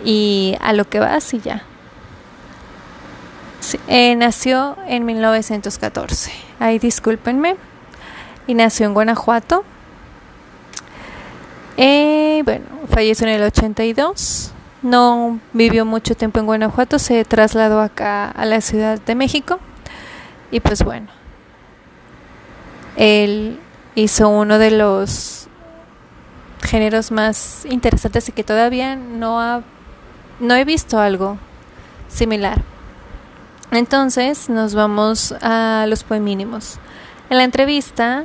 y 0.06 0.56
a 0.62 0.74
lo 0.74 0.88
que 0.88 1.00
vas 1.00 1.34
y 1.34 1.40
ya. 1.40 1.64
Eh, 3.88 4.16
nació 4.16 4.78
en 4.88 5.06
1914, 5.06 6.32
ahí 6.60 6.80
discúlpenme, 6.80 7.56
y 8.48 8.54
nació 8.56 8.88
en 8.88 8.94
Guanajuato. 8.94 9.64
Eh, 11.78 12.42
bueno, 12.44 12.66
falleció 12.90 13.28
en 13.28 13.34
el 13.34 13.44
82. 13.44 14.52
No 14.82 15.40
vivió 15.54 15.86
mucho 15.86 16.16
tiempo 16.16 16.40
en 16.40 16.46
Guanajuato, 16.46 17.00
se 17.00 17.24
trasladó 17.24 17.80
acá 17.80 18.30
a 18.30 18.46
la 18.46 18.60
Ciudad 18.60 19.00
de 19.00 19.16
México. 19.16 19.60
Y 20.52 20.60
pues 20.60 20.84
bueno, 20.84 21.08
él 22.98 23.60
hizo 23.96 24.28
uno 24.28 24.60
de 24.60 24.72
los 24.72 25.48
géneros 26.62 27.12
más 27.12 27.66
interesantes 27.70 28.28
y 28.30 28.34
que 28.34 28.44
todavía 28.44 28.96
no, 28.96 29.40
ha, 29.40 29.62
no 30.40 30.56
he 30.56 30.66
visto 30.66 31.00
algo 31.00 31.38
similar. 32.10 32.73
Entonces 33.74 34.50
nos 34.50 34.76
vamos 34.76 35.34
a 35.42 35.86
los 35.88 36.04
poemínimos. 36.04 36.78
En 37.32 37.38
la 37.38 37.44
entrevista, 37.44 38.24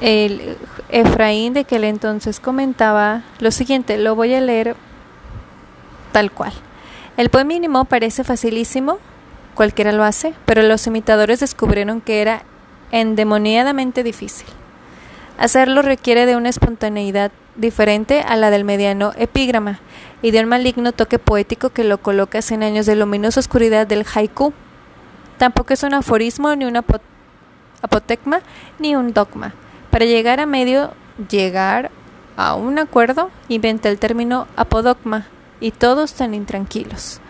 el 0.00 0.56
Efraín 0.90 1.54
de 1.54 1.60
aquel 1.60 1.82
entonces 1.82 2.38
comentaba 2.38 3.22
lo 3.40 3.50
siguiente, 3.50 3.98
lo 3.98 4.14
voy 4.14 4.32
a 4.34 4.40
leer 4.40 4.76
tal 6.12 6.30
cual. 6.30 6.52
El 7.16 7.30
poemínimo 7.30 7.84
parece 7.84 8.22
facilísimo, 8.22 8.98
cualquiera 9.54 9.90
lo 9.90 10.04
hace, 10.04 10.34
pero 10.46 10.62
los 10.62 10.86
imitadores 10.86 11.40
descubrieron 11.40 12.00
que 12.00 12.22
era 12.22 12.44
endemoniadamente 12.92 14.04
difícil. 14.04 14.46
Hacerlo 15.36 15.82
requiere 15.82 16.26
de 16.26 16.36
una 16.36 16.48
espontaneidad 16.48 17.32
diferente 17.56 18.20
a 18.20 18.36
la 18.36 18.50
del 18.50 18.64
mediano 18.64 19.12
epígrama 19.16 19.80
y 20.22 20.30
de 20.30 20.40
un 20.40 20.48
maligno 20.48 20.92
toque 20.92 21.18
poético 21.18 21.70
que 21.70 21.84
lo 21.84 21.98
coloca 21.98 22.40
en 22.50 22.62
años 22.62 22.86
de 22.86 22.96
luminosa 22.96 23.40
oscuridad 23.40 23.86
del 23.86 24.04
haiku. 24.14 24.52
Tampoco 25.38 25.72
es 25.72 25.82
un 25.82 25.94
aforismo, 25.94 26.54
ni 26.56 26.64
un 26.64 26.76
apotegma, 27.82 28.40
ni 28.78 28.96
un 28.96 29.12
dogma. 29.12 29.54
Para 29.90 30.04
llegar 30.04 30.40
a 30.40 30.46
medio, 30.46 30.92
llegar 31.30 31.90
a 32.36 32.54
un 32.54 32.78
acuerdo, 32.78 33.30
inventa 33.48 33.88
el 33.88 33.98
término 33.98 34.46
apodogma, 34.56 35.26
y 35.60 35.70
todos 35.70 36.14
tan 36.14 36.34
intranquilos. 36.34 37.20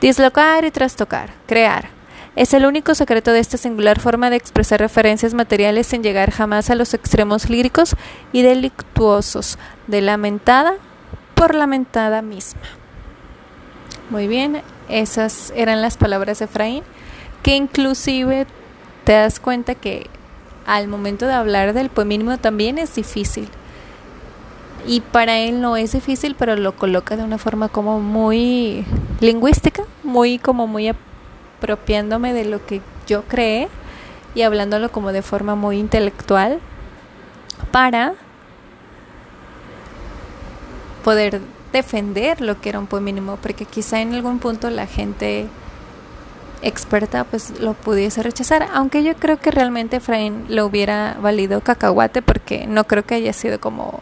Dislocar 0.00 0.64
y 0.64 0.70
trastocar, 0.70 1.30
crear, 1.46 1.88
es 2.36 2.52
el 2.52 2.66
único 2.66 2.94
secreto 2.94 3.30
de 3.32 3.38
esta 3.38 3.56
singular 3.56 4.00
forma 4.00 4.28
de 4.28 4.36
expresar 4.36 4.80
referencias 4.80 5.34
materiales 5.34 5.86
sin 5.86 6.02
llegar 6.02 6.32
jamás 6.32 6.68
a 6.68 6.74
los 6.74 6.92
extremos 6.92 7.48
líricos 7.48 7.94
y 8.32 8.42
delictuosos 8.42 9.56
de 9.86 10.00
lamentada 10.00 10.74
por 11.34 11.54
lamentada 11.54 12.22
misma. 12.22 12.62
Muy 14.10 14.28
bien, 14.28 14.62
esas 14.88 15.52
eran 15.56 15.82
las 15.82 15.96
palabras 15.96 16.38
de 16.38 16.44
Efraín, 16.44 16.82
que 17.42 17.56
inclusive 17.56 18.46
te 19.04 19.12
das 19.12 19.40
cuenta 19.40 19.74
que 19.74 20.08
al 20.66 20.88
momento 20.88 21.26
de 21.26 21.34
hablar 21.34 21.72
del 21.72 21.90
poemínimo 21.90 22.38
también 22.38 22.78
es 22.78 22.94
difícil. 22.94 23.48
Y 24.86 25.00
para 25.00 25.38
él 25.38 25.60
no 25.60 25.76
es 25.76 25.92
difícil, 25.92 26.36
pero 26.38 26.56
lo 26.56 26.76
coloca 26.76 27.16
de 27.16 27.24
una 27.24 27.38
forma 27.38 27.68
como 27.68 28.00
muy 28.00 28.84
lingüística, 29.20 29.84
muy 30.02 30.38
como 30.38 30.66
muy 30.66 30.88
apropiándome 30.88 32.34
de 32.34 32.44
lo 32.44 32.64
que 32.66 32.82
yo 33.06 33.22
creé 33.22 33.68
y 34.34 34.42
hablándolo 34.42 34.90
como 34.92 35.12
de 35.12 35.22
forma 35.22 35.54
muy 35.54 35.78
intelectual 35.78 36.60
para 37.70 38.14
poder 41.04 41.40
defender 41.72 42.40
lo 42.40 42.60
que 42.60 42.70
era 42.70 42.80
un 42.80 42.88
mínimo 43.04 43.36
porque 43.36 43.66
quizá 43.66 44.00
en 44.00 44.14
algún 44.14 44.38
punto 44.38 44.70
la 44.70 44.86
gente 44.86 45.46
experta 46.62 47.24
pues 47.24 47.60
lo 47.60 47.74
pudiese 47.74 48.22
rechazar, 48.22 48.66
aunque 48.72 49.04
yo 49.04 49.14
creo 49.16 49.38
que 49.38 49.50
realmente 49.50 49.96
Efraín 49.96 50.46
lo 50.48 50.64
hubiera 50.64 51.16
valido 51.20 51.60
cacahuate 51.60 52.22
porque 52.22 52.66
no 52.66 52.84
creo 52.84 53.04
que 53.04 53.14
haya 53.14 53.32
sido 53.32 53.60
como 53.60 54.00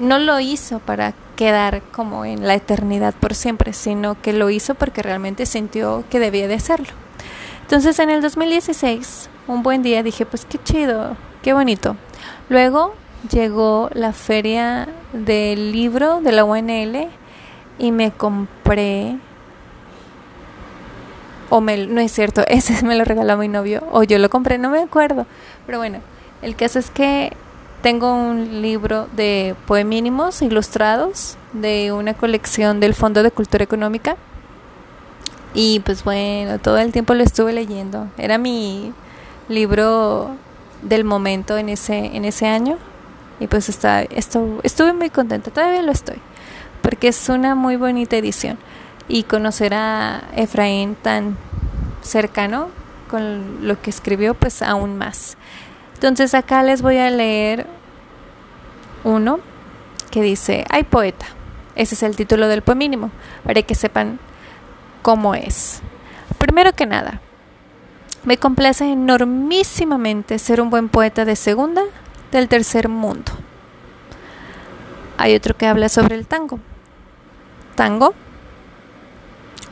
no 0.00 0.18
lo 0.18 0.38
hizo 0.38 0.78
para 0.80 1.14
quedar 1.36 1.82
como 1.92 2.26
en 2.26 2.46
la 2.46 2.54
eternidad 2.54 3.14
por 3.14 3.34
siempre, 3.34 3.72
sino 3.72 4.20
que 4.20 4.34
lo 4.34 4.50
hizo 4.50 4.74
porque 4.74 5.02
realmente 5.02 5.46
sintió 5.46 6.04
que 6.10 6.20
debía 6.20 6.48
de 6.48 6.54
hacerlo. 6.54 6.92
Entonces 7.62 7.98
en 7.98 8.10
el 8.10 8.20
2016, 8.20 9.30
un 9.46 9.62
buen 9.62 9.82
día 9.82 10.02
dije, 10.02 10.26
pues 10.26 10.44
qué 10.44 10.58
chido, 10.62 11.16
qué 11.42 11.54
bonito. 11.54 11.96
Luego 12.50 12.94
llegó 13.30 13.90
la 13.94 14.12
feria 14.12 14.88
del 15.16 15.72
libro 15.72 16.20
de 16.20 16.32
la 16.32 16.44
UNL 16.44 17.08
y 17.78 17.92
me 17.92 18.10
compré 18.12 19.18
o 21.48 21.60
me, 21.60 21.86
no 21.86 22.00
es 22.00 22.12
cierto, 22.12 22.42
ese 22.48 22.84
me 22.84 22.96
lo 22.96 23.04
regaló 23.04 23.36
mi 23.36 23.48
novio 23.48 23.82
o 23.92 24.02
yo 24.02 24.18
lo 24.18 24.30
compré, 24.30 24.58
no 24.58 24.70
me 24.70 24.80
acuerdo. 24.80 25.26
Pero 25.66 25.78
bueno, 25.78 26.00
el 26.42 26.56
caso 26.56 26.78
es 26.78 26.90
que 26.90 27.32
tengo 27.82 28.12
un 28.12 28.62
libro 28.62 29.08
de 29.14 29.54
poemínimos 29.66 30.42
ilustrados 30.42 31.36
de 31.52 31.92
una 31.92 32.14
colección 32.14 32.80
del 32.80 32.94
Fondo 32.94 33.22
de 33.22 33.30
Cultura 33.30 33.64
Económica. 33.64 34.16
Y 35.54 35.80
pues 35.80 36.04
bueno, 36.04 36.58
todo 36.58 36.78
el 36.78 36.92
tiempo 36.92 37.14
lo 37.14 37.22
estuve 37.22 37.52
leyendo. 37.52 38.08
Era 38.18 38.38
mi 38.38 38.92
libro 39.48 40.30
del 40.82 41.04
momento 41.04 41.56
en 41.56 41.68
ese, 41.68 42.16
en 42.16 42.24
ese 42.24 42.46
año. 42.46 42.76
Y 43.40 43.46
pues 43.48 43.68
está, 43.68 44.02
esto, 44.02 44.60
estuve 44.62 44.92
muy 44.92 45.10
contenta, 45.10 45.50
todavía 45.50 45.82
lo 45.82 45.92
estoy. 45.92 46.16
Porque 46.82 47.08
es 47.08 47.28
una 47.28 47.54
muy 47.54 47.76
bonita 47.76 48.16
edición. 48.16 48.58
Y 49.08 49.24
conocer 49.24 49.74
a 49.74 50.24
Efraín 50.34 50.94
tan 50.96 51.36
cercano 52.02 52.68
con 53.10 53.66
lo 53.66 53.80
que 53.80 53.90
escribió, 53.90 54.34
pues 54.34 54.62
aún 54.62 54.96
más. 54.96 55.36
Entonces 55.94 56.34
acá 56.34 56.62
les 56.62 56.82
voy 56.82 56.98
a 56.98 57.10
leer 57.10 57.66
uno 59.04 59.40
que 60.10 60.22
dice, 60.22 60.64
hay 60.70 60.84
poeta. 60.84 61.26
Ese 61.74 61.94
es 61.94 62.02
el 62.02 62.16
título 62.16 62.48
del 62.48 62.62
poemínimo, 62.62 63.10
para 63.44 63.62
que 63.62 63.74
sepan 63.74 64.18
cómo 65.02 65.34
es. 65.34 65.82
Primero 66.38 66.72
que 66.72 66.86
nada, 66.86 67.20
me 68.24 68.38
complace 68.38 68.90
enormísimamente 68.90 70.38
ser 70.38 70.60
un 70.60 70.70
buen 70.70 70.88
poeta 70.88 71.24
de 71.24 71.36
segunda 71.36 71.82
del 72.32 72.48
tercer 72.48 72.88
mundo. 72.88 73.32
Hay 75.18 75.34
otro 75.34 75.56
que 75.56 75.66
habla 75.66 75.88
sobre 75.88 76.14
el 76.14 76.26
tango. 76.26 76.58
Tango. 77.74 78.14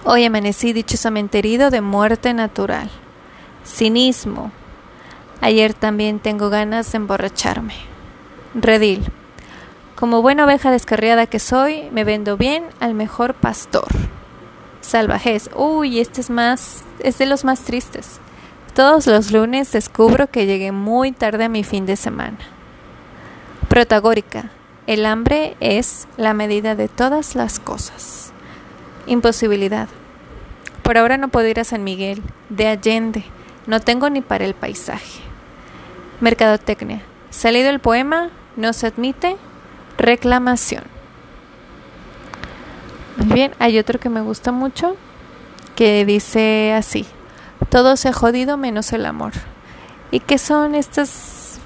Hoy 0.05 0.25
amanecí 0.25 0.73
dichosamente 0.73 1.39
herido 1.39 1.71
de 1.71 1.81
muerte 1.81 2.35
natural. 2.35 2.91
Cinismo, 3.65 4.53
Ayer 5.45 5.75
también 5.75 6.21
tengo 6.21 6.49
ganas 6.49 6.91
de 6.91 6.97
emborracharme. 6.97 7.75
Redil. 8.55 9.05
Como 9.95 10.23
buena 10.23 10.47
oveja 10.47 10.71
descarriada 10.71 11.27
que 11.27 11.39
soy, 11.39 11.91
me 11.91 12.03
vendo 12.03 12.39
bien 12.39 12.65
al 12.81 12.95
mejor 12.95 13.35
pastor. 13.35 13.89
Salvajez. 14.81 15.51
Uy, 15.55 16.01
este 16.01 16.23
es 16.23 16.31
más, 16.31 16.85
es 16.99 17.19
de 17.19 17.27
los 17.27 17.45
más 17.45 17.61
tristes. 17.61 18.21
Todos 18.75 19.07
los 19.07 19.31
lunes 19.31 19.71
descubro 19.71 20.27
que 20.27 20.47
llegué 20.47 20.73
muy 20.73 21.13
tarde 21.13 21.45
a 21.45 21.49
mi 21.49 21.63
fin 21.63 21.87
de 21.87 21.95
semana. 21.95 22.39
Protagórica. 23.69 24.51
El 24.89 25.07
hambre 25.07 25.57
es 25.61 26.09
la 26.17 26.35
medida 26.35 26.75
de 26.75 26.89
todas 26.89 27.37
las 27.37 27.61
cosas. 27.61 28.33
Imposibilidad. 29.07 29.87
Por 30.83 30.99
ahora 30.99 31.19
no 31.19 31.29
puedo 31.29 31.47
ir 31.47 31.61
a 31.61 31.65
San 31.65 31.85
Miguel, 31.85 32.21
de 32.49 32.67
Allende. 32.67 33.25
No 33.69 33.79
tengo 33.79 34.11
ni 34.11 34.23
para 34.23 34.45
el 34.45 34.55
paisaje. 34.55 35.21
Mercadotecnia. 36.21 37.03
Salido 37.31 37.71
el 37.71 37.79
poema, 37.79 38.31
no 38.57 38.73
se 38.73 38.89
admite 38.89 39.37
reclamación. 39.99 40.83
Muy 43.19 43.35
bien, 43.35 43.53
hay 43.61 43.79
otro 43.79 44.01
que 44.01 44.09
me 44.09 44.21
gusta 44.21 44.51
mucho 44.51 44.97
que 45.77 46.05
dice 46.05 46.73
así, 46.73 47.07
todo 47.71 47.97
se 47.97 48.09
ha 48.09 48.13
jodido 48.13 48.57
menos 48.57 48.93
el 48.93 49.07
amor. 49.07 49.33
¿Y 50.11 50.21
qué 50.21 50.39
son 50.39 50.75
estas? 50.75 51.59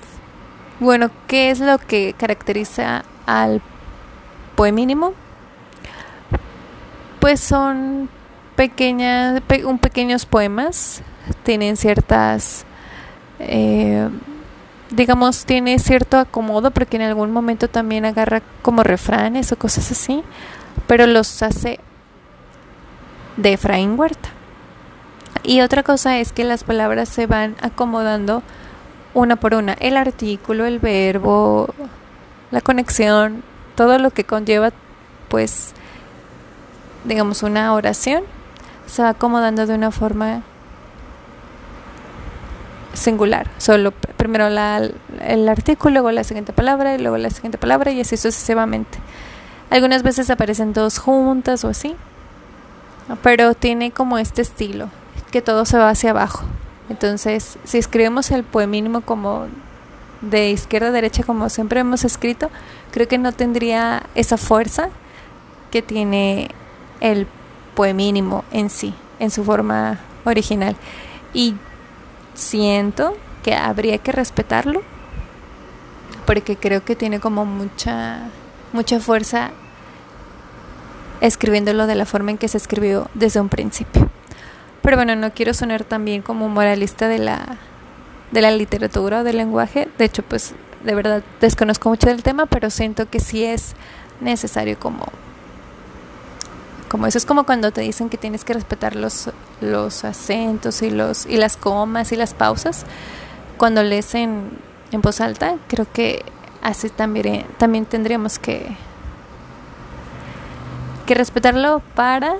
Bueno, 0.80 1.10
¿qué 1.26 1.50
es 1.50 1.60
lo 1.60 1.78
que 1.78 2.14
caracteriza 2.16 3.04
al 3.26 3.60
poemínimo? 4.56 5.12
Pues 7.20 7.40
son 7.40 8.08
pequeñas, 8.56 9.42
un 9.64 9.78
pequeños 9.78 10.24
poemas, 10.24 11.02
tienen 11.42 11.76
ciertas, 11.76 12.64
eh, 13.38 14.08
digamos, 14.90 15.44
tiene 15.44 15.78
cierto 15.78 16.18
acomodo 16.18 16.70
porque 16.70 16.96
en 16.96 17.02
algún 17.02 17.32
momento 17.32 17.68
también 17.68 18.04
agarra 18.04 18.42
como 18.62 18.82
refranes 18.82 19.52
o 19.52 19.56
cosas 19.56 19.90
así, 19.90 20.22
pero 20.86 21.06
los 21.06 21.42
hace 21.42 21.80
de 23.36 23.52
Efraín 23.52 23.98
Huerta. 23.98 24.37
Y 25.48 25.62
otra 25.62 25.82
cosa 25.82 26.18
es 26.18 26.34
que 26.34 26.44
las 26.44 26.62
palabras 26.62 27.08
se 27.08 27.26
van 27.26 27.56
acomodando 27.62 28.42
una 29.14 29.36
por 29.36 29.54
una. 29.54 29.72
El 29.72 29.96
artículo, 29.96 30.66
el 30.66 30.78
verbo, 30.78 31.74
la 32.50 32.60
conexión, 32.60 33.42
todo 33.74 33.98
lo 33.98 34.10
que 34.10 34.24
conlleva, 34.24 34.72
pues, 35.28 35.72
digamos, 37.06 37.42
una 37.42 37.72
oración, 37.72 38.24
se 38.84 39.00
va 39.00 39.08
acomodando 39.08 39.64
de 39.64 39.74
una 39.74 39.90
forma 39.90 40.42
singular. 42.92 43.48
Solo 43.56 43.92
primero 44.18 44.50
la, 44.50 44.82
el 45.22 45.48
artículo, 45.48 45.94
luego 45.94 46.12
la 46.12 46.24
siguiente 46.24 46.52
palabra, 46.52 46.94
y 46.94 46.98
luego 46.98 47.16
la 47.16 47.30
siguiente 47.30 47.56
palabra, 47.56 47.90
y 47.90 48.02
así 48.02 48.18
sucesivamente. 48.18 48.98
Algunas 49.70 50.02
veces 50.02 50.28
aparecen 50.28 50.74
dos 50.74 50.98
juntas 50.98 51.64
o 51.64 51.68
así, 51.68 51.96
pero 53.22 53.54
tiene 53.54 53.92
como 53.92 54.18
este 54.18 54.42
estilo 54.42 54.90
que 55.30 55.42
todo 55.42 55.64
se 55.64 55.78
va 55.78 55.90
hacia 55.90 56.10
abajo. 56.10 56.44
Entonces, 56.88 57.58
si 57.64 57.78
escribimos 57.78 58.30
el 58.30 58.44
poemínimo 58.44 59.02
como 59.02 59.46
de 60.20 60.50
izquierda 60.50 60.88
a 60.88 60.92
derecha, 60.92 61.22
como 61.22 61.48
siempre 61.48 61.80
hemos 61.80 62.04
escrito, 62.04 62.50
creo 62.90 63.08
que 63.08 63.18
no 63.18 63.32
tendría 63.32 64.04
esa 64.14 64.36
fuerza 64.36 64.88
que 65.70 65.82
tiene 65.82 66.50
el 67.00 67.26
poemínimo 67.74 68.44
en 68.50 68.70
sí, 68.70 68.94
en 69.18 69.30
su 69.30 69.44
forma 69.44 69.98
original. 70.24 70.76
Y 71.34 71.54
siento 72.34 73.16
que 73.42 73.54
habría 73.54 73.98
que 73.98 74.12
respetarlo, 74.12 74.82
porque 76.26 76.56
creo 76.56 76.84
que 76.84 76.96
tiene 76.96 77.20
como 77.20 77.44
mucha, 77.44 78.30
mucha 78.72 78.98
fuerza 79.00 79.50
escribiéndolo 81.20 81.86
de 81.86 81.94
la 81.94 82.06
forma 82.06 82.30
en 82.30 82.38
que 82.38 82.48
se 82.48 82.58
escribió 82.58 83.08
desde 83.14 83.40
un 83.40 83.48
principio. 83.48 84.08
Pero 84.82 84.96
bueno, 84.96 85.16
no 85.16 85.32
quiero 85.32 85.54
sonar 85.54 85.84
también 85.84 86.22
como 86.22 86.48
moralista 86.48 87.08
de 87.08 87.18
la, 87.18 87.58
de 88.30 88.40
la 88.42 88.50
literatura 88.50 89.20
o 89.20 89.24
del 89.24 89.36
lenguaje. 89.36 89.88
De 89.98 90.04
hecho, 90.04 90.22
pues 90.22 90.54
de 90.84 90.94
verdad 90.94 91.22
desconozco 91.40 91.88
mucho 91.88 92.06
del 92.08 92.22
tema, 92.22 92.46
pero 92.46 92.70
siento 92.70 93.08
que 93.08 93.20
sí 93.20 93.44
es 93.44 93.74
necesario 94.20 94.78
como 94.78 95.06
como 96.88 97.06
eso 97.06 97.18
es 97.18 97.26
como 97.26 97.44
cuando 97.44 97.70
te 97.70 97.82
dicen 97.82 98.08
que 98.08 98.16
tienes 98.16 98.44
que 98.44 98.54
respetar 98.54 98.96
los, 98.96 99.30
los 99.60 100.04
acentos 100.04 100.80
y 100.82 100.90
los 100.90 101.26
y 101.26 101.36
las 101.36 101.56
comas 101.56 102.12
y 102.12 102.16
las 102.16 102.32
pausas 102.32 102.86
cuando 103.58 103.82
lees 103.82 104.14
en, 104.14 104.50
en 104.90 105.00
voz 105.02 105.20
alta 105.20 105.56
creo 105.68 105.86
que 105.92 106.24
así 106.62 106.88
también 106.88 107.44
también 107.58 107.84
tendríamos 107.84 108.38
que 108.38 108.74
que 111.06 111.14
respetarlo 111.14 111.82
para 111.94 112.36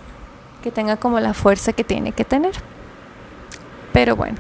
que 0.63 0.71
tenga 0.71 0.97
como 0.97 1.21
la 1.21 1.35
fuerza 1.35 1.73
que 1.73 1.85
tiene 1.85 2.13
que 2.13 2.25
tener. 2.25 2.53
Pero 3.93 4.17
bueno, 4.17 4.37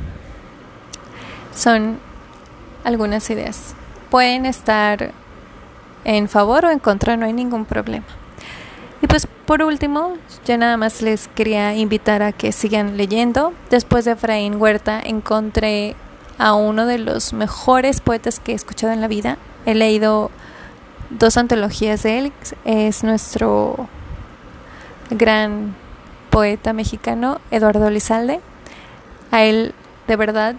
son 1.54 1.98
algunas 2.84 3.28
ideas. 3.30 3.74
Pueden 4.10 4.46
estar 4.46 5.12
en 6.04 6.28
favor 6.28 6.64
o 6.64 6.70
en 6.70 6.78
contra, 6.78 7.16
no 7.16 7.26
hay 7.26 7.32
ningún 7.32 7.64
problema. 7.64 8.06
Y 9.00 9.06
pues 9.06 9.26
por 9.46 9.62
último, 9.62 10.14
ya 10.44 10.56
nada 10.56 10.76
más 10.76 11.02
les 11.02 11.28
quería 11.28 11.74
invitar 11.74 12.22
a 12.22 12.32
que 12.32 12.52
sigan 12.52 12.96
leyendo. 12.96 13.52
Después 13.70 14.04
de 14.04 14.12
Efraín 14.12 14.60
Huerta 14.60 15.00
encontré 15.02 15.96
a 16.38 16.54
uno 16.54 16.86
de 16.86 16.98
los 16.98 17.32
mejores 17.32 18.00
poetas 18.00 18.40
que 18.40 18.52
he 18.52 18.54
escuchado 18.54 18.92
en 18.92 19.00
la 19.00 19.08
vida. 19.08 19.38
He 19.66 19.74
leído 19.74 20.30
dos 21.10 21.36
antologías 21.36 22.02
de 22.02 22.18
él. 22.18 22.32
Es 22.64 23.04
nuestro 23.04 23.88
gran 25.10 25.74
poeta 26.30 26.72
mexicano 26.72 27.40
Eduardo 27.50 27.90
Lizalde. 27.90 28.40
A 29.30 29.44
él 29.44 29.74
de 30.06 30.16
verdad 30.16 30.56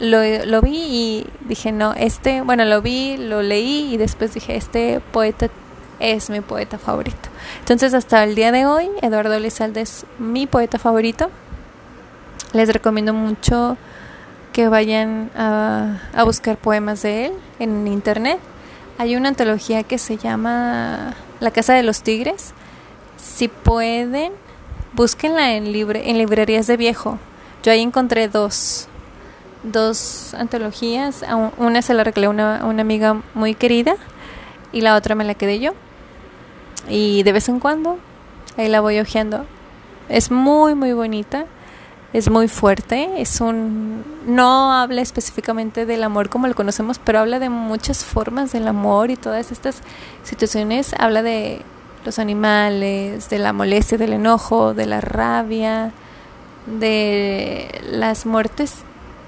lo, 0.00 0.18
lo, 0.46 0.62
vi 0.62 0.76
y 0.76 1.26
dije, 1.46 1.72
no, 1.72 1.94
este, 1.94 2.42
bueno, 2.42 2.64
lo 2.64 2.82
vi, 2.82 3.16
lo 3.16 3.42
leí 3.42 3.92
y 3.92 3.96
después 3.96 4.34
dije, 4.34 4.56
este 4.56 5.00
poeta 5.12 5.48
es 6.00 6.30
mi 6.30 6.40
poeta 6.40 6.78
favorito. 6.78 7.28
Entonces 7.60 7.94
hasta 7.94 8.22
el 8.24 8.34
día 8.34 8.52
de 8.52 8.66
hoy, 8.66 8.88
Eduardo 9.02 9.38
Lizalde 9.38 9.80
es 9.80 10.06
mi 10.18 10.46
poeta 10.46 10.78
favorito. 10.78 11.30
Les 12.52 12.72
recomiendo 12.72 13.12
mucho 13.12 13.76
que 14.52 14.68
vayan 14.68 15.30
a, 15.36 16.00
a 16.14 16.24
buscar 16.24 16.56
poemas 16.56 17.02
de 17.02 17.26
él 17.26 17.32
en 17.58 17.86
internet. 17.86 18.38
Hay 18.98 19.16
una 19.16 19.28
antología 19.28 19.82
que 19.82 19.98
se 19.98 20.16
llama 20.16 21.14
La 21.40 21.50
Casa 21.50 21.74
de 21.74 21.82
los 21.82 22.02
Tigres. 22.02 22.52
Si 23.16 23.48
pueden, 23.48 24.32
búsquenla 24.98 25.54
en, 25.54 25.70
libre, 25.70 26.10
en 26.10 26.18
librerías 26.18 26.66
de 26.66 26.76
viejo. 26.76 27.18
Yo 27.62 27.70
ahí 27.70 27.80
encontré 27.80 28.26
dos, 28.26 28.88
dos 29.62 30.34
antologías. 30.34 31.24
Una 31.56 31.82
se 31.82 31.94
la 31.94 32.02
regalé 32.02 32.26
una, 32.26 32.64
una 32.64 32.82
amiga 32.82 33.22
muy 33.32 33.54
querida 33.54 33.94
y 34.72 34.80
la 34.80 34.96
otra 34.96 35.14
me 35.14 35.22
la 35.22 35.34
quedé 35.34 35.60
yo. 35.60 35.72
Y 36.88 37.22
de 37.22 37.32
vez 37.32 37.48
en 37.48 37.60
cuando 37.60 37.98
ahí 38.56 38.68
la 38.68 38.80
voy 38.80 38.98
hojeando. 38.98 39.46
Es 40.08 40.32
muy, 40.32 40.74
muy 40.74 40.92
bonita. 40.94 41.46
Es 42.12 42.28
muy 42.28 42.48
fuerte. 42.48 43.22
Es 43.22 43.40
un. 43.40 44.02
No 44.26 44.72
habla 44.72 45.00
específicamente 45.00 45.86
del 45.86 46.02
amor 46.02 46.28
como 46.28 46.48
lo 46.48 46.56
conocemos, 46.56 46.98
pero 46.98 47.20
habla 47.20 47.38
de 47.38 47.50
muchas 47.50 48.04
formas 48.04 48.50
del 48.50 48.66
amor 48.66 49.12
y 49.12 49.16
todas 49.16 49.52
estas 49.52 49.80
situaciones. 50.24 50.92
Habla 50.98 51.22
de 51.22 51.62
los 52.08 52.18
animales, 52.18 53.28
de 53.28 53.38
la 53.38 53.52
molestia, 53.52 53.98
del 53.98 54.14
enojo, 54.14 54.72
de 54.72 54.86
la 54.86 55.02
rabia, 55.02 55.92
de 56.64 57.82
las 57.90 58.24
muertes 58.24 58.76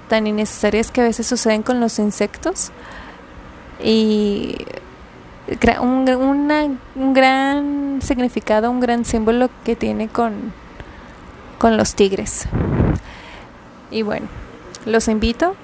tan 0.09 0.25
innecesarias 0.25 0.89
que 0.89 1.01
a 1.01 1.03
veces 1.03 1.27
suceden 1.27 1.61
con 1.61 1.79
los 1.79 1.99
insectos 1.99 2.71
y 3.83 4.57
un, 5.79 6.09
un 6.95 7.13
gran 7.13 7.99
significado, 8.01 8.71
un 8.71 8.79
gran 8.79 9.05
símbolo 9.05 9.51
que 9.63 9.75
tiene 9.75 10.07
con, 10.07 10.51
con 11.59 11.77
los 11.77 11.93
tigres. 11.93 12.47
Y 13.91 14.01
bueno, 14.01 14.25
los 14.87 15.07
invito. 15.07 15.55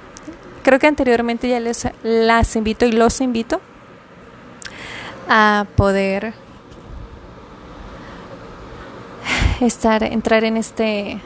Creo 0.61 0.77
que 0.77 0.85
anteriormente 0.85 1.49
ya 1.49 1.59
les 1.59 1.87
las 2.03 2.55
invito 2.55 2.85
y 2.85 2.91
los 2.91 3.21
invito 3.21 3.59
a 5.27 5.65
poder 5.75 6.35
estar, 9.65 10.03
entrar 10.03 10.43
en 10.43 10.57
este, 10.57 11.19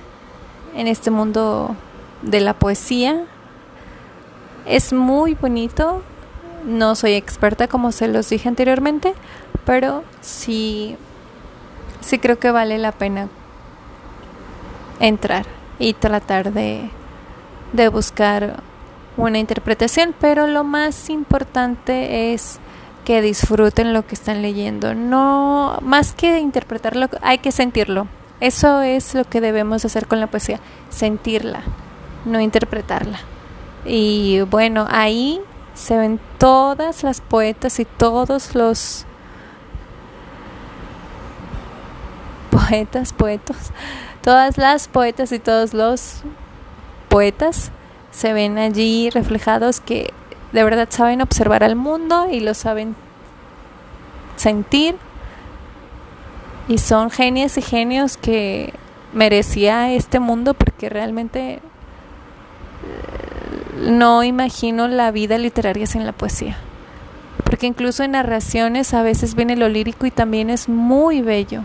en 0.75 0.87
este 0.87 1.11
mundo 1.11 1.75
de 2.21 2.39
la 2.39 2.53
poesía. 2.53 3.25
Es 4.65 4.93
muy 4.93 5.33
bonito. 5.33 6.03
No 6.65 6.95
soy 6.95 7.13
experta 7.13 7.67
como 7.67 7.91
se 7.91 8.07
los 8.07 8.29
dije 8.29 8.47
anteriormente, 8.47 9.13
pero 9.65 10.03
sí, 10.21 10.95
sí 12.01 12.19
creo 12.19 12.37
que 12.37 12.51
vale 12.51 12.77
la 12.77 12.91
pena 12.91 13.29
entrar 14.99 15.45
y 15.79 15.93
tratar 15.93 16.53
de, 16.53 16.89
de 17.73 17.87
buscar 17.89 18.61
una 19.17 19.39
interpretación, 19.39 20.13
pero 20.19 20.47
lo 20.47 20.63
más 20.63 21.09
importante 21.09 22.33
es 22.33 22.59
que 23.03 23.21
disfruten 23.21 23.93
lo 23.93 24.05
que 24.05 24.15
están 24.15 24.41
leyendo. 24.41 24.93
No, 24.93 25.79
más 25.81 26.13
que 26.13 26.39
interpretarlo, 26.39 27.09
hay 27.21 27.39
que 27.39 27.51
sentirlo. 27.51 28.07
Eso 28.41 28.81
es 28.81 29.13
lo 29.13 29.23
que 29.23 29.39
debemos 29.39 29.85
hacer 29.85 30.07
con 30.07 30.19
la 30.19 30.25
poesía, 30.27 30.59
sentirla, 30.89 31.61
no 32.25 32.41
interpretarla. 32.41 33.19
Y 33.85 34.41
bueno, 34.41 34.87
ahí 34.89 35.39
se 35.75 35.95
ven 35.95 36.19
todas 36.39 37.03
las 37.03 37.21
poetas 37.21 37.79
y 37.79 37.85
todos 37.85 38.55
los 38.55 39.05
poetas, 42.49 43.13
poetos, 43.13 43.57
todas 44.21 44.57
las 44.57 44.87
poetas 44.87 45.31
y 45.31 45.39
todos 45.39 45.75
los 45.75 46.23
poetas 47.09 47.71
se 48.09 48.33
ven 48.33 48.57
allí 48.57 49.11
reflejados 49.11 49.81
que 49.81 50.13
de 50.51 50.63
verdad 50.63 50.87
saben 50.89 51.21
observar 51.21 51.63
al 51.63 51.75
mundo 51.75 52.27
y 52.29 52.39
lo 52.39 52.53
saben 52.53 52.95
sentir 54.35 54.95
y 56.67 56.77
son 56.77 57.09
genios 57.09 57.57
y 57.57 57.61
genios 57.61 58.17
que 58.17 58.73
merecía 59.13 59.91
este 59.91 60.19
mundo 60.19 60.53
porque 60.53 60.89
realmente 60.89 61.55
eh, 61.55 61.61
no 63.81 64.23
imagino 64.23 64.87
la 64.87 65.11
vida 65.11 65.37
literaria 65.37 65.85
sin 65.85 66.05
la 66.05 66.13
poesía. 66.13 66.57
Porque 67.43 67.67
incluso 67.67 68.03
en 68.03 68.11
narraciones 68.11 68.93
a 68.93 69.01
veces 69.01 69.35
viene 69.35 69.55
lo 69.55 69.67
lírico 69.69 70.05
y 70.05 70.11
también 70.11 70.49
es 70.49 70.69
muy 70.69 71.21
bello. 71.21 71.63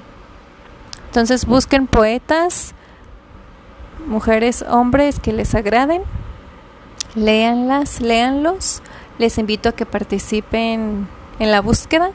Entonces 1.07 1.47
busquen 1.47 1.87
poetas, 1.87 2.75
mujeres, 4.07 4.65
hombres 4.69 5.21
que 5.21 5.33
les 5.33 5.55
agraden, 5.55 6.03
léanlas, 7.15 8.01
léanlos. 8.01 8.83
Les 9.19 9.39
invito 9.39 9.71
a 9.71 9.73
que 9.73 9.87
participen 9.87 11.09
en 11.39 11.51
la 11.51 11.61
búsqueda 11.61 12.11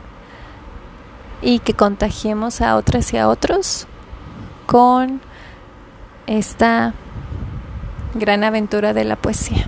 y 1.41 1.59
que 1.59 1.73
contagiemos 1.73 2.61
a 2.61 2.75
otras 2.75 3.13
y 3.13 3.17
a 3.17 3.27
otros 3.27 3.87
con 4.65 5.21
esta 6.27 6.93
gran 8.13 8.43
aventura 8.43 8.93
de 8.93 9.03
la 9.03 9.15
poesía. 9.15 9.67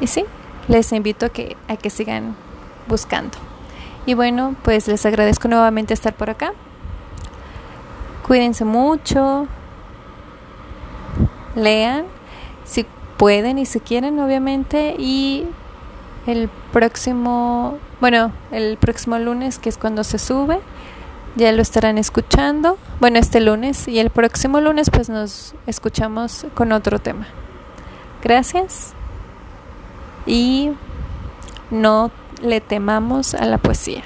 Y 0.00 0.06
sí, 0.06 0.24
les 0.68 0.92
invito 0.92 1.26
a 1.26 1.28
que, 1.28 1.56
a 1.68 1.76
que 1.76 1.90
sigan 1.90 2.36
buscando. 2.88 3.36
Y 4.06 4.14
bueno, 4.14 4.54
pues 4.62 4.88
les 4.88 5.04
agradezco 5.04 5.48
nuevamente 5.48 5.94
estar 5.94 6.14
por 6.14 6.30
acá. 6.30 6.52
Cuídense 8.26 8.64
mucho. 8.64 9.46
Lean 11.54 12.06
si 12.64 12.86
pueden 13.16 13.58
y 13.58 13.66
si 13.66 13.80
quieren, 13.80 14.18
obviamente. 14.20 14.94
Y 14.98 15.46
el 16.26 16.48
próximo, 16.72 17.78
bueno, 18.00 18.32
el 18.50 18.76
próximo 18.78 19.18
lunes, 19.18 19.58
que 19.58 19.68
es 19.68 19.78
cuando 19.78 20.04
se 20.04 20.18
sube, 20.18 20.60
ya 21.36 21.52
lo 21.52 21.62
estarán 21.62 21.98
escuchando. 21.98 22.78
Bueno, 23.00 23.18
este 23.18 23.40
lunes 23.40 23.86
y 23.88 23.98
el 23.98 24.10
próximo 24.10 24.60
lunes 24.60 24.90
pues 24.90 25.08
nos 25.08 25.54
escuchamos 25.66 26.46
con 26.54 26.72
otro 26.72 26.98
tema. 26.98 27.26
Gracias 28.22 28.94
y 30.26 30.72
no 31.70 32.10
le 32.42 32.60
temamos 32.60 33.34
a 33.34 33.44
la 33.46 33.58
poesía. 33.58 34.02